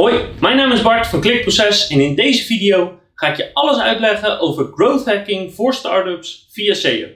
Hoi, 0.00 0.24
mijn 0.40 0.56
naam 0.56 0.72
is 0.72 0.82
Bart 0.82 1.06
van 1.06 1.20
Klikproces 1.20 1.88
en 1.88 2.00
in 2.00 2.14
deze 2.14 2.44
video 2.44 2.98
ga 3.14 3.28
ik 3.28 3.36
je 3.36 3.54
alles 3.54 3.78
uitleggen 3.78 4.38
over 4.38 4.72
growth 4.74 5.04
hacking 5.04 5.54
voor 5.54 5.74
startups 5.74 6.46
via 6.50 6.74
SEO. 6.74 7.06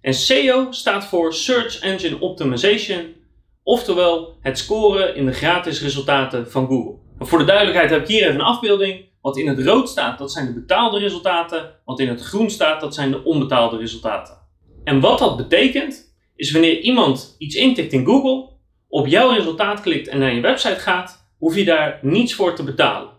En 0.00 0.14
SEO 0.14 0.66
staat 0.70 1.04
voor 1.04 1.34
Search 1.34 1.78
Engine 1.78 2.20
Optimization, 2.20 3.14
oftewel 3.62 4.36
het 4.40 4.58
scoren 4.58 5.16
in 5.16 5.26
de 5.26 5.32
gratis 5.32 5.82
resultaten 5.82 6.50
van 6.50 6.66
Google. 6.66 6.94
Maar 7.18 7.28
voor 7.28 7.38
de 7.38 7.44
duidelijkheid 7.44 7.90
heb 7.90 8.00
ik 8.00 8.08
hier 8.08 8.22
even 8.22 8.34
een 8.34 8.40
afbeelding. 8.40 9.04
Wat 9.20 9.36
in 9.36 9.48
het 9.48 9.62
rood 9.62 9.88
staat, 9.88 10.18
dat 10.18 10.32
zijn 10.32 10.46
de 10.46 10.54
betaalde 10.54 10.98
resultaten. 10.98 11.74
Wat 11.84 12.00
in 12.00 12.08
het 12.08 12.20
groen 12.20 12.50
staat, 12.50 12.80
dat 12.80 12.94
zijn 12.94 13.10
de 13.10 13.24
onbetaalde 13.24 13.76
resultaten. 13.76 14.38
En 14.84 15.00
wat 15.00 15.18
dat 15.18 15.36
betekent, 15.36 16.14
is 16.36 16.50
wanneer 16.50 16.80
iemand 16.80 17.34
iets 17.38 17.54
intikt 17.54 17.92
in 17.92 18.04
Google, 18.04 18.48
op 18.88 19.06
jouw 19.06 19.30
resultaat 19.30 19.80
klikt 19.80 20.08
en 20.08 20.18
naar 20.18 20.34
je 20.34 20.40
website 20.40 20.80
gaat, 20.80 21.17
hoef 21.38 21.56
je 21.56 21.64
daar 21.64 21.98
niets 22.02 22.34
voor 22.34 22.54
te 22.54 22.62
betalen. 22.62 23.10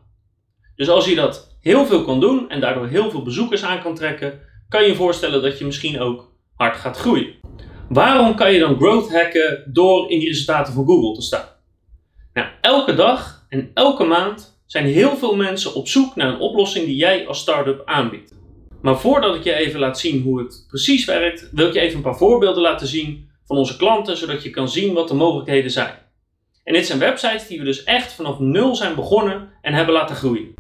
Dus 0.76 0.90
als 0.90 1.06
je 1.06 1.16
dat 1.16 1.58
heel 1.62 1.86
veel 1.86 2.04
kan 2.04 2.20
doen 2.20 2.50
en 2.50 2.60
daardoor 2.60 2.88
heel 2.88 3.12
veel 3.12 3.24
bezoekers 3.24 3.64
aan 3.64 3.82
kan 3.82 3.96
trekken, 3.96 4.40
kan 4.70 4.82
je 4.82 4.88
je 4.88 4.96
voorstellen 4.96 5.42
dat 5.42 5.60
je 5.60 5.66
misschien 5.66 6.00
ook 6.00 6.32
hard 6.56 6.76
gaat 6.76 6.98
groeien. 6.98 7.34
Waarom 7.90 8.36
kan 8.36 8.54
je 8.54 8.60
dan 8.60 8.76
growth 8.76 9.12
hacken 9.12 9.64
door 9.74 10.12
in 10.12 10.20
die 10.20 10.28
resultaten 10.28 10.74
van 10.74 10.86
Google 10.86 11.14
te 11.14 11.22
staan? 11.22 11.48
Nou, 12.34 12.48
elke 12.62 12.96
dag 12.96 13.46
en 13.50 13.72
elke 13.74 14.04
maand 14.04 14.62
zijn 14.66 14.86
heel 14.86 15.18
veel 15.18 15.36
mensen 15.36 15.74
op 15.74 15.88
zoek 15.88 16.16
naar 16.16 16.28
een 16.28 16.40
oplossing 16.40 16.86
die 16.86 16.96
jij 16.96 17.28
als 17.28 17.40
start-up 17.40 17.82
aanbiedt. 17.86 18.38
Maar 18.82 19.00
voordat 19.00 19.36
ik 19.36 19.44
je 19.44 19.54
even 19.54 19.80
laat 19.80 20.00
zien 20.00 20.22
hoe 20.22 20.40
het 20.40 20.66
precies 20.68 21.06
werkt, 21.06 21.50
wil 21.52 21.68
ik 21.68 21.74
je 21.74 21.80
even 21.80 21.98
een 21.98 22.04
paar 22.04 22.18
voorbeelden 22.18 22.62
laten 22.62 22.88
zien 22.88 23.30
van 23.46 23.58
onze 23.58 23.78
klanten, 23.78 24.18
zodat 24.18 24.44
je 24.44 24.50
kan 24.50 24.70
zien 24.70 24.94
wat 24.94 25.08
de 25.08 25.14
mogelijkheden 25.14 25.72
zijn. 25.72 25.94
En 26.64 26.74
dit 26.74 26.86
zijn 26.86 27.00
websites 27.00 27.48
die 27.48 27.60
we 27.60 27.66
dus 27.66 27.84
echt 27.84 28.14
vanaf 28.14 28.40
nul 28.40 28.76
zijn 28.76 28.96
begonnen 28.96 29.50
en 29.62 29.74
hebben 29.74 29.94
laten 29.94 30.16
groeien. 30.16 30.54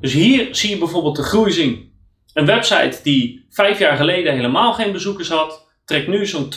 Dus 0.00 0.12
hier 0.12 0.54
zie 0.54 0.70
je 0.70 0.78
bijvoorbeeld 0.78 1.16
de 1.16 1.22
groei 1.22 1.52
zien. 1.52 1.92
Een 2.32 2.46
website 2.46 2.98
die 3.02 3.46
vijf 3.50 3.78
jaar 3.78 3.96
geleden 3.96 4.34
helemaal 4.34 4.72
geen 4.72 4.92
bezoekers 4.92 5.28
had, 5.28 5.68
trekt 5.84 6.08
nu 6.08 6.26
zo'n 6.26 6.52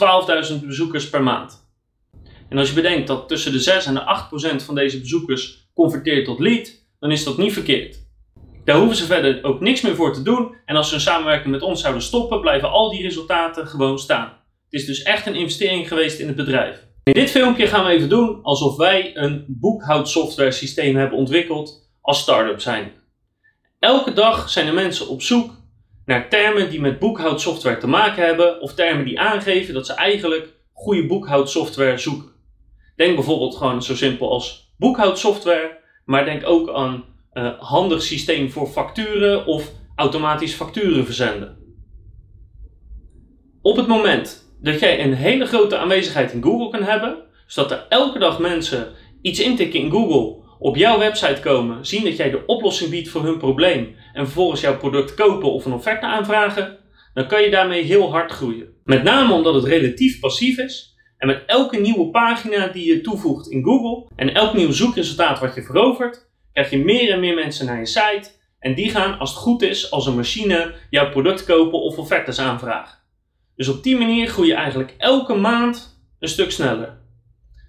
12.000 0.51 0.65
bezoekers 0.65 1.09
per 1.09 1.23
maand. 1.23 1.69
En 2.49 2.57
als 2.57 2.69
je 2.69 2.75
bedenkt 2.75 3.07
dat 3.07 3.27
tussen 3.27 3.51
de 3.51 3.59
6 3.59 3.85
en 3.85 3.93
de 3.93 4.03
8 4.03 4.27
procent 4.27 4.63
van 4.63 4.75
deze 4.75 4.99
bezoekers 4.99 5.69
converteert 5.73 6.25
tot 6.25 6.39
lead, 6.39 6.85
dan 6.99 7.11
is 7.11 7.23
dat 7.23 7.37
niet 7.37 7.53
verkeerd. 7.53 8.09
Daar 8.65 8.77
hoeven 8.77 8.95
ze 8.95 9.05
verder 9.05 9.43
ook 9.43 9.59
niks 9.59 9.81
meer 9.81 9.95
voor 9.95 10.13
te 10.13 10.21
doen. 10.21 10.55
En 10.65 10.75
als 10.75 10.89
ze 10.89 10.95
een 10.95 11.01
samenwerking 11.01 11.51
met 11.51 11.61
ons 11.61 11.81
zouden 11.81 12.03
stoppen, 12.03 12.41
blijven 12.41 12.69
al 12.69 12.89
die 12.89 13.01
resultaten 13.01 13.67
gewoon 13.67 13.99
staan. 13.99 14.27
Het 14.69 14.81
is 14.81 14.85
dus 14.85 15.03
echt 15.03 15.25
een 15.25 15.35
investering 15.35 15.87
geweest 15.87 16.19
in 16.19 16.27
het 16.27 16.35
bedrijf. 16.35 16.87
In 17.03 17.13
dit 17.13 17.29
filmpje 17.29 17.67
gaan 17.67 17.85
we 17.85 17.91
even 17.91 18.09
doen 18.09 18.43
alsof 18.43 18.77
wij 18.77 19.17
een 19.17 19.45
boekhoudsoftware 19.47 20.51
systeem 20.51 20.95
hebben 20.95 21.17
ontwikkeld 21.17 21.89
als 22.01 22.19
start-up 22.19 22.61
zijn. 22.61 22.91
Elke 23.79 24.13
dag 24.13 24.49
zijn 24.49 24.67
er 24.67 24.73
mensen 24.73 25.07
op 25.07 25.21
zoek 25.21 25.51
naar 26.05 26.29
termen 26.29 26.69
die 26.69 26.81
met 26.81 26.99
boekhoudsoftware 26.99 27.77
te 27.77 27.87
maken 27.87 28.25
hebben 28.25 28.61
of 28.61 28.73
termen 28.73 29.05
die 29.05 29.19
aangeven 29.19 29.73
dat 29.73 29.85
ze 29.85 29.93
eigenlijk 29.93 30.53
goede 30.73 31.05
boekhoudsoftware 31.05 31.97
zoeken. 31.97 32.29
Denk 32.95 33.15
bijvoorbeeld 33.15 33.55
gewoon 33.55 33.83
zo 33.83 33.95
simpel 33.95 34.31
als 34.31 34.73
boekhoudsoftware, 34.77 35.79
maar 36.05 36.25
denk 36.25 36.47
ook 36.47 36.69
aan 36.73 37.03
uh, 37.33 37.59
handig 37.59 38.01
systeem 38.01 38.51
voor 38.51 38.67
facturen 38.67 39.45
of 39.45 39.71
automatisch 39.95 40.53
facturen 40.53 41.05
verzenden. 41.05 41.57
Op 43.61 43.75
het 43.75 43.87
moment 43.87 44.50
dat 44.61 44.79
jij 44.79 45.03
een 45.03 45.13
hele 45.13 45.45
grote 45.45 45.77
aanwezigheid 45.77 46.33
in 46.33 46.43
Google 46.43 46.69
kan 46.69 46.83
hebben, 46.83 47.17
zodat 47.47 47.71
er 47.71 47.85
elke 47.89 48.19
dag 48.19 48.39
mensen 48.39 48.87
iets 49.21 49.39
intikken 49.39 49.79
in 49.79 49.91
Google, 49.91 50.39
op 50.59 50.75
jouw 50.75 50.99
website 50.99 51.41
komen, 51.41 51.85
zien 51.85 52.03
dat 52.03 52.17
jij 52.17 52.29
de 52.29 52.45
oplossing 52.45 52.89
biedt 52.89 53.09
voor 53.09 53.23
hun 53.23 53.37
probleem 53.37 53.95
en 54.13 54.25
vervolgens 54.25 54.61
jouw 54.61 54.77
product 54.77 55.13
kopen 55.13 55.51
of 55.51 55.65
een 55.65 55.73
offerte 55.73 56.05
aanvragen, 56.05 56.77
dan 57.13 57.27
kan 57.27 57.41
je 57.41 57.49
daarmee 57.49 57.83
heel 57.83 58.11
hard 58.11 58.31
groeien. 58.31 58.67
Met 58.83 59.03
name 59.03 59.33
omdat 59.33 59.53
het 59.53 59.63
relatief 59.63 60.19
passief 60.19 60.57
is 60.57 60.95
en 61.17 61.27
met 61.27 61.43
elke 61.45 61.79
nieuwe 61.79 62.09
pagina 62.09 62.67
die 62.67 62.85
je 62.85 63.01
toevoegt 63.01 63.47
in 63.47 63.63
Google 63.63 64.07
en 64.15 64.33
elk 64.33 64.53
nieuw 64.53 64.71
zoekresultaat 64.71 65.39
wat 65.39 65.55
je 65.55 65.63
verovert, 65.63 66.29
krijg 66.53 66.69
je 66.69 66.77
meer 66.77 67.11
en 67.11 67.19
meer 67.19 67.35
mensen 67.35 67.65
naar 67.65 67.79
je 67.79 67.85
site. 67.85 68.29
En 68.59 68.75
die 68.75 68.89
gaan, 68.89 69.19
als 69.19 69.29
het 69.29 69.39
goed 69.39 69.61
is, 69.61 69.91
als 69.91 70.05
een 70.05 70.15
machine 70.15 70.73
jouw 70.89 71.09
product 71.09 71.45
kopen 71.45 71.79
of 71.79 71.97
offertes 71.97 72.39
aanvragen. 72.39 73.00
Dus 73.55 73.67
op 73.67 73.83
die 73.83 73.97
manier 73.97 74.27
groei 74.27 74.47
je 74.47 74.53
eigenlijk 74.53 74.95
elke 74.97 75.33
maand 75.33 76.03
een 76.19 76.27
stuk 76.27 76.51
sneller. 76.51 76.99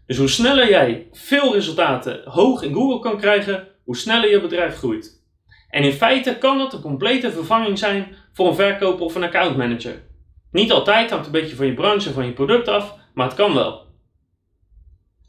Dus 0.07 0.19
hoe 0.19 0.29
sneller 0.29 0.69
jij 0.69 1.09
veel 1.13 1.53
resultaten 1.53 2.21
hoog 2.25 2.63
in 2.63 2.75
Google 2.75 2.99
kan 2.99 3.19
krijgen, 3.19 3.69
hoe 3.85 3.97
sneller 3.97 4.31
je 4.31 4.41
bedrijf 4.41 4.77
groeit. 4.77 5.21
En 5.69 5.83
in 5.83 5.93
feite 5.93 6.39
kan 6.39 6.59
dat 6.59 6.73
een 6.73 6.81
complete 6.81 7.33
vervanging 7.33 7.79
zijn 7.79 8.15
voor 8.33 8.49
een 8.49 8.55
verkoper 8.55 9.05
of 9.05 9.15
een 9.15 9.23
accountmanager. 9.23 10.03
Niet 10.51 10.73
altijd, 10.73 11.11
hangt 11.11 11.27
een 11.27 11.33
beetje 11.33 11.57
van 11.57 11.67
je 11.67 11.75
branche 11.75 12.09
en 12.09 12.15
van 12.15 12.27
je 12.27 12.33
product 12.33 12.69
af, 12.69 12.95
maar 13.15 13.27
het 13.27 13.37
kan 13.37 13.55
wel. 13.55 13.87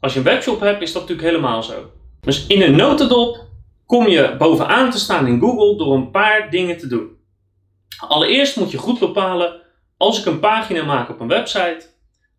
Als 0.00 0.12
je 0.12 0.18
een 0.18 0.24
webshop 0.24 0.60
hebt, 0.60 0.82
is 0.82 0.92
dat 0.92 1.02
natuurlijk 1.02 1.28
helemaal 1.28 1.62
zo. 1.62 1.90
Dus 2.20 2.46
in 2.46 2.62
een 2.62 2.76
notendop 2.76 3.48
kom 3.86 4.08
je 4.08 4.34
bovenaan 4.38 4.90
te 4.90 4.98
staan 4.98 5.26
in 5.26 5.40
Google 5.40 5.76
door 5.76 5.94
een 5.94 6.10
paar 6.10 6.50
dingen 6.50 6.78
te 6.78 6.86
doen. 6.86 7.10
Allereerst 8.08 8.56
moet 8.56 8.70
je 8.70 8.78
goed 8.78 8.98
bepalen, 8.98 9.62
als 10.04 10.18
ik 10.18 10.26
een 10.26 10.40
pagina 10.40 10.84
maak 10.84 11.08
op 11.08 11.20
een 11.20 11.28
website, 11.28 11.86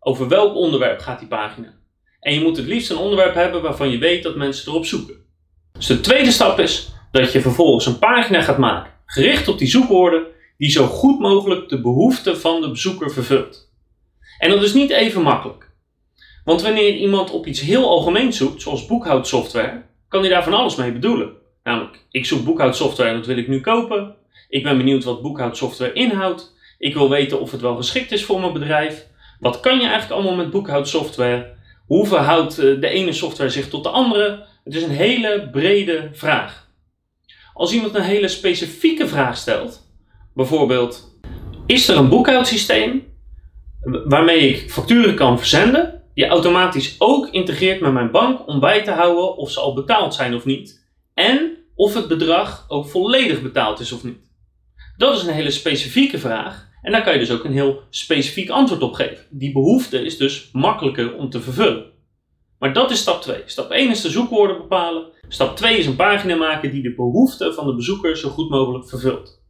over 0.00 0.28
welk 0.28 0.54
onderwerp 0.54 1.00
gaat 1.00 1.18
die 1.18 1.28
pagina. 1.28 1.74
En 2.20 2.34
je 2.34 2.40
moet 2.40 2.56
het 2.56 2.66
liefst 2.66 2.90
een 2.90 2.96
onderwerp 2.96 3.34
hebben 3.34 3.62
waarvan 3.62 3.90
je 3.90 3.98
weet 3.98 4.22
dat 4.22 4.36
mensen 4.36 4.68
erop 4.68 4.86
zoeken. 4.86 5.14
Dus 5.72 5.86
de 5.86 6.00
tweede 6.00 6.30
stap 6.30 6.58
is 6.58 6.88
dat 7.10 7.32
je 7.32 7.40
vervolgens 7.40 7.86
een 7.86 7.98
pagina 7.98 8.42
gaat 8.42 8.58
maken, 8.58 8.92
gericht 9.06 9.48
op 9.48 9.58
die 9.58 9.68
zoekwoorden, 9.68 10.26
die 10.58 10.70
zo 10.70 10.86
goed 10.86 11.18
mogelijk 11.18 11.68
de 11.68 11.80
behoeften 11.80 12.38
van 12.38 12.60
de 12.60 12.70
bezoeker 12.70 13.10
vervult. 13.10 13.70
En 14.38 14.50
dat 14.50 14.62
is 14.62 14.74
niet 14.74 14.90
even 14.90 15.22
makkelijk. 15.22 15.70
Want 16.44 16.62
wanneer 16.62 16.94
iemand 16.94 17.30
op 17.30 17.46
iets 17.46 17.60
heel 17.60 17.88
algemeens 17.88 18.36
zoekt, 18.36 18.62
zoals 18.62 18.86
boekhoudsoftware, 18.86 19.82
kan 20.08 20.20
hij 20.20 20.30
daar 20.30 20.44
van 20.44 20.54
alles 20.54 20.76
mee 20.76 20.92
bedoelen. 20.92 21.32
Namelijk, 21.62 22.04
ik 22.10 22.26
zoek 22.26 22.44
boekhoudsoftware 22.44 23.10
en 23.10 23.16
dat 23.16 23.26
wil 23.26 23.36
ik 23.36 23.48
nu 23.48 23.60
kopen. 23.60 24.14
Ik 24.48 24.62
ben 24.62 24.76
benieuwd 24.76 25.04
wat 25.04 25.22
boekhoudsoftware 25.22 25.92
inhoudt. 25.92 26.54
Ik 26.78 26.94
wil 26.94 27.10
weten 27.10 27.40
of 27.40 27.50
het 27.50 27.60
wel 27.60 27.76
geschikt 27.76 28.12
is 28.12 28.24
voor 28.24 28.40
mijn 28.40 28.52
bedrijf. 28.52 29.06
Wat 29.40 29.60
kan 29.60 29.78
je 29.78 29.86
eigenlijk 29.86 30.12
allemaal 30.12 30.36
met 30.36 30.50
boekhoudsoftware? 30.50 31.54
Hoe 31.86 32.06
verhoudt 32.06 32.58
eh, 32.58 32.80
de 32.80 32.88
ene 32.88 33.12
software 33.12 33.50
zich 33.50 33.68
tot 33.68 33.82
de 33.82 33.90
andere? 33.90 34.46
Het 34.64 34.74
is 34.74 34.82
een 34.82 34.90
hele 34.90 35.48
brede 35.52 36.10
vraag. 36.12 36.68
Als 37.54 37.72
iemand 37.72 37.94
een 37.94 38.02
hele 38.02 38.28
specifieke 38.28 39.08
vraag 39.08 39.36
stelt, 39.36 39.90
bijvoorbeeld: 40.34 41.18
is 41.66 41.88
er 41.88 41.96
een 41.96 42.08
boekhoudsysteem 42.08 43.14
waarmee 44.04 44.48
ik 44.48 44.70
facturen 44.70 45.14
kan 45.14 45.38
verzenden? 45.38 45.96
die 46.16 46.26
automatisch 46.26 46.94
ook 46.98 47.28
integreert 47.28 47.80
met 47.80 47.92
mijn 47.92 48.10
bank 48.10 48.46
om 48.48 48.60
bij 48.60 48.82
te 48.82 48.90
houden 48.90 49.36
of 49.36 49.50
ze 49.50 49.60
al 49.60 49.74
betaald 49.74 50.14
zijn 50.14 50.34
of 50.34 50.44
niet. 50.44 50.86
En 51.14 51.56
of 51.74 51.94
het 51.94 52.08
bedrag 52.08 52.64
ook 52.68 52.86
volledig 52.86 53.42
betaald 53.42 53.80
is 53.80 53.92
of 53.92 54.04
niet. 54.04 54.25
Dat 54.96 55.16
is 55.16 55.22
een 55.22 55.34
hele 55.34 55.50
specifieke 55.50 56.18
vraag 56.18 56.68
en 56.82 56.92
daar 56.92 57.02
kan 57.02 57.12
je 57.12 57.18
dus 57.18 57.30
ook 57.30 57.44
een 57.44 57.52
heel 57.52 57.82
specifiek 57.90 58.50
antwoord 58.50 58.82
op 58.82 58.92
geven. 58.92 59.24
Die 59.30 59.52
behoefte 59.52 60.04
is 60.04 60.16
dus 60.16 60.48
makkelijker 60.52 61.14
om 61.14 61.30
te 61.30 61.40
vervullen. 61.40 61.84
Maar 62.58 62.72
dat 62.72 62.90
is 62.90 62.98
stap 62.98 63.22
2. 63.22 63.42
Stap 63.46 63.70
1 63.70 63.90
is 63.90 64.00
de 64.00 64.10
zoekwoorden 64.10 64.56
bepalen. 64.56 65.06
Stap 65.28 65.56
2 65.56 65.78
is 65.78 65.86
een 65.86 65.96
pagina 65.96 66.36
maken 66.36 66.70
die 66.70 66.82
de 66.82 66.94
behoefte 66.94 67.52
van 67.52 67.66
de 67.66 67.74
bezoeker 67.74 68.16
zo 68.16 68.28
goed 68.28 68.48
mogelijk 68.48 68.88
vervult. 68.88 69.42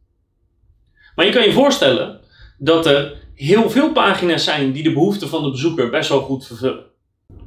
Maar 1.15 1.25
je 1.25 1.31
kan 1.31 1.43
je 1.43 1.51
voorstellen 1.51 2.19
dat 2.57 2.85
er 2.85 3.27
heel 3.33 3.69
veel 3.69 3.91
pagina's 3.91 4.43
zijn 4.43 4.71
die 4.71 4.83
de 4.83 4.93
behoeften 4.93 5.29
van 5.29 5.43
de 5.43 5.51
bezoeker 5.51 5.89
best 5.89 6.09
wel 6.09 6.21
goed 6.21 6.47
vervullen. 6.47 6.85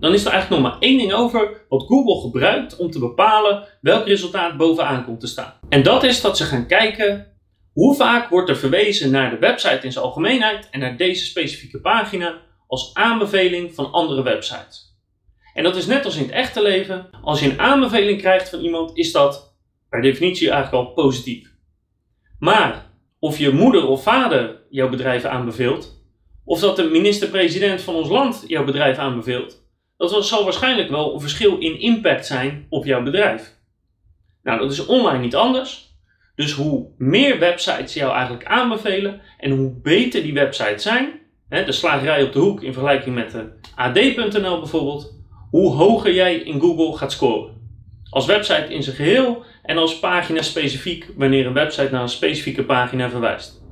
Dan 0.00 0.12
is 0.12 0.24
er 0.24 0.32
eigenlijk 0.32 0.62
nog 0.62 0.72
maar 0.72 0.80
één 0.80 0.98
ding 0.98 1.12
over 1.12 1.64
wat 1.68 1.82
Google 1.86 2.20
gebruikt 2.20 2.76
om 2.76 2.90
te 2.90 2.98
bepalen 2.98 3.64
welk 3.80 4.06
resultaat 4.06 4.56
bovenaan 4.56 5.04
komt 5.04 5.20
te 5.20 5.26
staan. 5.26 5.52
En 5.68 5.82
dat 5.82 6.02
is 6.02 6.20
dat 6.20 6.36
ze 6.36 6.44
gaan 6.44 6.66
kijken 6.66 7.29
hoe 7.72 7.96
vaak 7.96 8.28
wordt 8.28 8.48
er 8.48 8.56
verwezen 8.56 9.10
naar 9.10 9.30
de 9.30 9.38
website 9.38 9.80
in 9.82 9.92
zijn 9.92 10.04
algemeenheid 10.04 10.68
en 10.70 10.80
naar 10.80 10.96
deze 10.96 11.24
specifieke 11.24 11.80
pagina 11.80 12.38
als 12.66 12.94
aanbeveling 12.94 13.74
van 13.74 13.92
andere 13.92 14.22
websites. 14.22 14.98
En 15.54 15.62
dat 15.62 15.76
is 15.76 15.86
net 15.86 16.04
als 16.04 16.16
in 16.16 16.22
het 16.22 16.30
echte 16.30 16.62
leven. 16.62 17.10
Als 17.22 17.40
je 17.40 17.50
een 17.50 17.60
aanbeveling 17.60 18.18
krijgt 18.18 18.48
van 18.48 18.60
iemand, 18.60 18.96
is 18.96 19.12
dat 19.12 19.56
per 19.88 20.02
definitie 20.02 20.50
eigenlijk 20.50 20.86
al 20.86 20.92
positief. 20.92 21.54
Maar 22.38 22.86
of 23.18 23.38
je 23.38 23.50
moeder 23.50 23.86
of 23.86 24.02
vader 24.02 24.62
jouw 24.70 24.88
bedrijf 24.88 25.24
aanbeveelt, 25.24 26.02
of 26.44 26.60
dat 26.60 26.76
de 26.76 26.84
minister-president 26.84 27.82
van 27.82 27.94
ons 27.94 28.08
land 28.08 28.44
jouw 28.46 28.64
bedrijf 28.64 28.98
aanbeveelt, 28.98 29.62
dat 29.96 30.26
zal 30.26 30.44
waarschijnlijk 30.44 30.90
wel 30.90 31.14
een 31.14 31.20
verschil 31.20 31.58
in 31.58 31.80
impact 31.80 32.26
zijn 32.26 32.66
op 32.68 32.84
jouw 32.84 33.02
bedrijf. 33.02 33.58
Nou, 34.42 34.58
dat 34.58 34.72
is 34.72 34.86
online 34.86 35.18
niet 35.18 35.34
anders. 35.34 35.89
Dus 36.40 36.52
hoe 36.52 36.86
meer 36.98 37.38
websites 37.38 37.94
jou 37.94 38.12
eigenlijk 38.12 38.44
aanbevelen 38.44 39.20
en 39.38 39.50
hoe 39.50 39.80
beter 39.82 40.22
die 40.22 40.32
websites 40.32 40.82
zijn, 40.82 41.20
hè, 41.48 41.64
de 41.64 41.72
slagerij 41.72 42.22
op 42.22 42.32
de 42.32 42.38
hoek 42.38 42.62
in 42.62 42.72
vergelijking 42.72 43.14
met 43.14 43.30
de 43.30 43.52
AD.nl 43.74 44.58
bijvoorbeeld, 44.58 45.14
hoe 45.50 45.72
hoger 45.72 46.14
jij 46.14 46.34
in 46.34 46.60
Google 46.60 46.96
gaat 46.96 47.12
scoren. 47.12 47.54
Als 48.10 48.26
website 48.26 48.74
in 48.74 48.82
zijn 48.82 48.96
geheel 48.96 49.44
en 49.62 49.78
als 49.78 49.98
pagina 49.98 50.42
specifiek 50.42 51.10
wanneer 51.16 51.46
een 51.46 51.52
website 51.52 51.88
naar 51.92 52.02
een 52.02 52.08
specifieke 52.08 52.64
pagina 52.64 53.10
verwijst. 53.10 53.62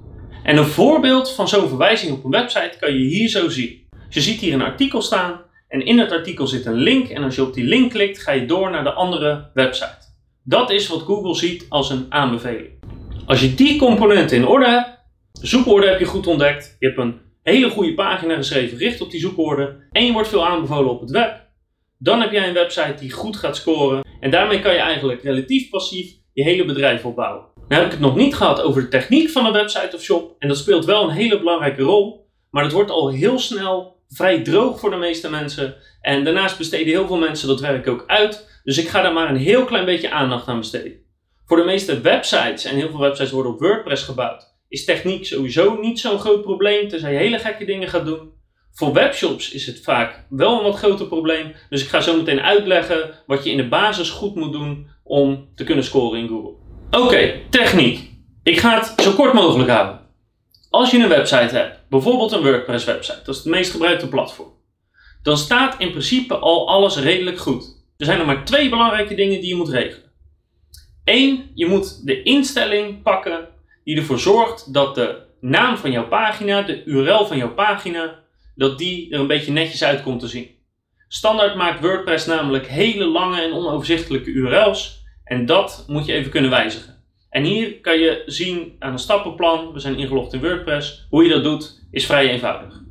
En 0.42 0.56
een 0.56 0.64
voorbeeld 0.64 1.32
van 1.32 1.48
zo'n 1.48 1.68
verwijzing 1.68 2.12
op 2.12 2.24
een 2.24 2.30
website 2.30 2.76
kan 2.80 2.92
je 2.92 3.04
hier 3.04 3.28
zo 3.28 3.48
zien. 3.48 3.86
Dus 4.06 4.14
je 4.14 4.20
ziet 4.20 4.40
hier 4.40 4.54
een 4.54 4.62
artikel 4.62 5.02
staan 5.02 5.40
en 5.68 5.86
in 5.86 5.98
het 5.98 6.12
artikel 6.12 6.46
zit 6.46 6.66
een 6.66 6.78
link 6.78 7.08
en 7.08 7.22
als 7.22 7.34
je 7.34 7.42
op 7.42 7.54
die 7.54 7.64
link 7.64 7.90
klikt 7.90 8.22
ga 8.22 8.32
je 8.32 8.46
door 8.46 8.70
naar 8.70 8.84
de 8.84 8.92
andere 8.92 9.50
website. 9.54 10.07
Dat 10.48 10.70
is 10.70 10.88
wat 10.88 11.00
Google 11.00 11.34
ziet 11.34 11.66
als 11.68 11.90
een 11.90 12.06
aanbeveling. 12.08 12.68
Als 13.26 13.40
je 13.40 13.54
die 13.54 13.78
componenten 13.78 14.36
in 14.36 14.46
orde 14.46 14.68
hebt, 14.68 14.98
zoekwoorden 15.32 15.90
heb 15.90 15.98
je 15.98 16.04
goed 16.04 16.26
ontdekt, 16.26 16.76
je 16.78 16.86
hebt 16.86 16.98
een 16.98 17.20
hele 17.42 17.70
goede 17.70 17.94
pagina 17.94 18.36
geschreven 18.36 18.78
richt 18.78 19.00
op 19.00 19.10
die 19.10 19.20
zoekwoorden 19.20 19.88
en 19.92 20.06
je 20.06 20.12
wordt 20.12 20.28
veel 20.28 20.46
aanbevolen 20.46 20.90
op 20.90 21.00
het 21.00 21.10
web, 21.10 21.46
dan 21.98 22.20
heb 22.20 22.32
jij 22.32 22.48
een 22.48 22.54
website 22.54 22.94
die 23.00 23.10
goed 23.10 23.36
gaat 23.36 23.56
scoren 23.56 24.04
en 24.20 24.30
daarmee 24.30 24.60
kan 24.60 24.72
je 24.72 24.78
eigenlijk 24.78 25.22
relatief 25.22 25.70
passief 25.70 26.12
je 26.32 26.42
hele 26.42 26.64
bedrijf 26.64 27.04
opbouwen. 27.04 27.44
Nu 27.68 27.76
heb 27.76 27.84
ik 27.84 27.90
het 27.90 28.00
nog 28.00 28.16
niet 28.16 28.34
gehad 28.34 28.60
over 28.60 28.82
de 28.82 28.88
techniek 28.88 29.30
van 29.30 29.46
een 29.46 29.52
website 29.52 29.96
of 29.96 30.02
shop 30.02 30.34
en 30.38 30.48
dat 30.48 30.56
speelt 30.56 30.84
wel 30.84 31.02
een 31.04 31.16
hele 31.16 31.38
belangrijke 31.38 31.82
rol, 31.82 32.26
maar 32.50 32.64
het 32.64 32.72
wordt 32.72 32.90
al 32.90 33.10
heel 33.10 33.38
snel 33.38 33.96
vrij 34.08 34.42
droog 34.42 34.80
voor 34.80 34.90
de 34.90 34.96
meeste 34.96 35.30
mensen 35.30 35.76
en 36.00 36.24
daarnaast 36.24 36.58
besteden 36.58 36.86
heel 36.86 37.06
veel 37.06 37.18
mensen 37.18 37.48
dat 37.48 37.60
werk 37.60 37.88
ook 37.88 38.04
uit, 38.06 38.57
dus 38.68 38.78
ik 38.78 38.88
ga 38.88 39.02
daar 39.02 39.12
maar 39.12 39.28
een 39.28 39.36
heel 39.36 39.64
klein 39.64 39.84
beetje 39.84 40.10
aandacht 40.10 40.48
aan 40.48 40.58
besteden. 40.58 40.92
Voor 41.46 41.56
de 41.56 41.64
meeste 41.64 42.00
websites, 42.00 42.64
en 42.64 42.76
heel 42.76 42.88
veel 42.88 42.98
websites 42.98 43.30
worden 43.30 43.52
op 43.52 43.60
WordPress 43.60 44.04
gebouwd, 44.04 44.54
is 44.68 44.84
techniek 44.84 45.26
sowieso 45.26 45.78
niet 45.80 46.00
zo'n 46.00 46.18
groot 46.18 46.42
probleem, 46.42 46.88
tenzij 46.88 47.12
je 47.12 47.18
hele 47.18 47.38
gekke 47.38 47.64
dingen 47.64 47.88
gaat 47.88 48.04
doen. 48.04 48.32
Voor 48.72 48.92
webshops 48.92 49.52
is 49.52 49.66
het 49.66 49.80
vaak 49.80 50.24
wel 50.28 50.58
een 50.58 50.62
wat 50.62 50.76
groter 50.76 51.06
probleem. 51.06 51.54
Dus 51.68 51.82
ik 51.82 51.88
ga 51.88 52.00
zo 52.00 52.16
meteen 52.16 52.40
uitleggen 52.40 53.14
wat 53.26 53.44
je 53.44 53.50
in 53.50 53.56
de 53.56 53.68
basis 53.68 54.10
goed 54.10 54.34
moet 54.34 54.52
doen 54.52 54.86
om 55.04 55.48
te 55.54 55.64
kunnen 55.64 55.84
scoren 55.84 56.18
in 56.18 56.28
Google. 56.28 56.54
Oké, 56.90 57.40
techniek. 57.50 58.10
Ik 58.42 58.58
ga 58.58 58.78
het 58.78 58.92
zo 59.02 59.12
kort 59.12 59.32
mogelijk 59.32 59.70
houden. 59.70 60.00
Als 60.70 60.90
je 60.90 60.98
een 60.98 61.08
website 61.08 61.56
hebt, 61.56 61.88
bijvoorbeeld 61.88 62.32
een 62.32 62.42
WordPress 62.42 62.84
website, 62.84 63.22
dat 63.24 63.34
is 63.34 63.40
het 63.42 63.52
meest 63.52 63.70
gebruikte 63.70 64.08
platform, 64.08 64.52
dan 65.22 65.36
staat 65.36 65.74
in 65.78 65.90
principe 65.90 66.36
al 66.36 66.68
alles 66.68 66.98
redelijk 66.98 67.38
goed. 67.38 67.77
Er 67.98 68.06
zijn 68.06 68.18
er 68.18 68.26
maar 68.26 68.44
twee 68.44 68.68
belangrijke 68.68 69.14
dingen 69.14 69.40
die 69.40 69.48
je 69.48 69.54
moet 69.54 69.68
regelen. 69.68 70.10
Eén, 71.04 71.50
je 71.54 71.66
moet 71.66 72.06
de 72.06 72.22
instelling 72.22 73.02
pakken 73.02 73.48
die 73.84 73.96
ervoor 73.96 74.18
zorgt 74.18 74.72
dat 74.72 74.94
de 74.94 75.22
naam 75.40 75.76
van 75.76 75.90
jouw 75.90 76.08
pagina, 76.08 76.62
de 76.62 76.84
URL 76.84 77.26
van 77.26 77.36
jouw 77.36 77.54
pagina, 77.54 78.18
dat 78.54 78.78
die 78.78 79.12
er 79.12 79.20
een 79.20 79.26
beetje 79.26 79.52
netjes 79.52 79.84
uit 79.84 80.02
komt 80.02 80.20
te 80.20 80.28
zien. 80.28 80.48
Standaard 81.08 81.56
maakt 81.56 81.80
WordPress 81.80 82.26
namelijk 82.26 82.66
hele 82.66 83.04
lange 83.04 83.40
en 83.40 83.52
onoverzichtelijke 83.52 84.30
URL's 84.30 85.04
en 85.24 85.46
dat 85.46 85.84
moet 85.86 86.06
je 86.06 86.12
even 86.12 86.30
kunnen 86.30 86.50
wijzigen. 86.50 87.02
En 87.30 87.44
hier 87.44 87.80
kan 87.80 87.98
je 87.98 88.22
zien 88.26 88.76
aan 88.78 88.92
een 88.92 88.98
stappenplan, 88.98 89.72
we 89.72 89.78
zijn 89.78 89.98
ingelogd 89.98 90.32
in 90.32 90.40
WordPress, 90.40 91.06
hoe 91.10 91.22
je 91.24 91.30
dat 91.30 91.44
doet 91.44 91.86
is 91.90 92.06
vrij 92.06 92.30
eenvoudig. 92.30 92.82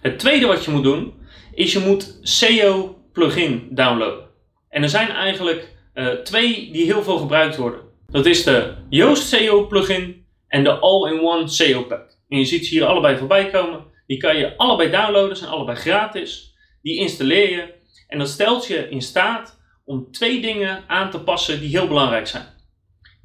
Het 0.00 0.18
tweede 0.18 0.46
wat 0.46 0.64
je 0.64 0.70
moet 0.70 0.82
doen, 0.82 1.14
is 1.54 1.72
je 1.72 1.78
moet 1.78 2.18
SEO 2.22 2.95
plugin 3.16 3.68
downloaden. 3.70 4.28
En 4.68 4.82
er 4.82 4.88
zijn 4.88 5.10
eigenlijk 5.10 5.74
uh, 5.94 6.08
twee 6.08 6.70
die 6.72 6.84
heel 6.84 7.02
veel 7.02 7.18
gebruikt 7.18 7.56
worden. 7.56 7.80
Dat 8.10 8.26
is 8.26 8.44
de 8.44 8.74
Yoast 8.88 9.28
SEO 9.28 9.66
plugin 9.66 10.26
en 10.48 10.64
de 10.64 10.78
All-in-One 10.78 11.48
SEO 11.48 11.82
pack. 11.82 12.16
En 12.28 12.38
je 12.38 12.44
ziet 12.44 12.66
ze 12.66 12.74
hier 12.74 12.84
allebei 12.84 13.16
voorbij 13.16 13.50
komen. 13.50 13.84
Die 14.06 14.16
kan 14.16 14.36
je 14.36 14.56
allebei 14.56 14.90
downloaden, 14.90 15.36
zijn 15.36 15.50
allebei 15.50 15.76
gratis. 15.76 16.54
Die 16.82 16.98
installeer 16.98 17.50
je 17.50 17.74
en 18.08 18.18
dat 18.18 18.28
stelt 18.28 18.66
je 18.66 18.88
in 18.88 19.02
staat 19.02 19.60
om 19.84 20.10
twee 20.10 20.40
dingen 20.40 20.84
aan 20.86 21.10
te 21.10 21.20
passen 21.20 21.60
die 21.60 21.68
heel 21.68 21.88
belangrijk 21.88 22.26
zijn. 22.26 22.46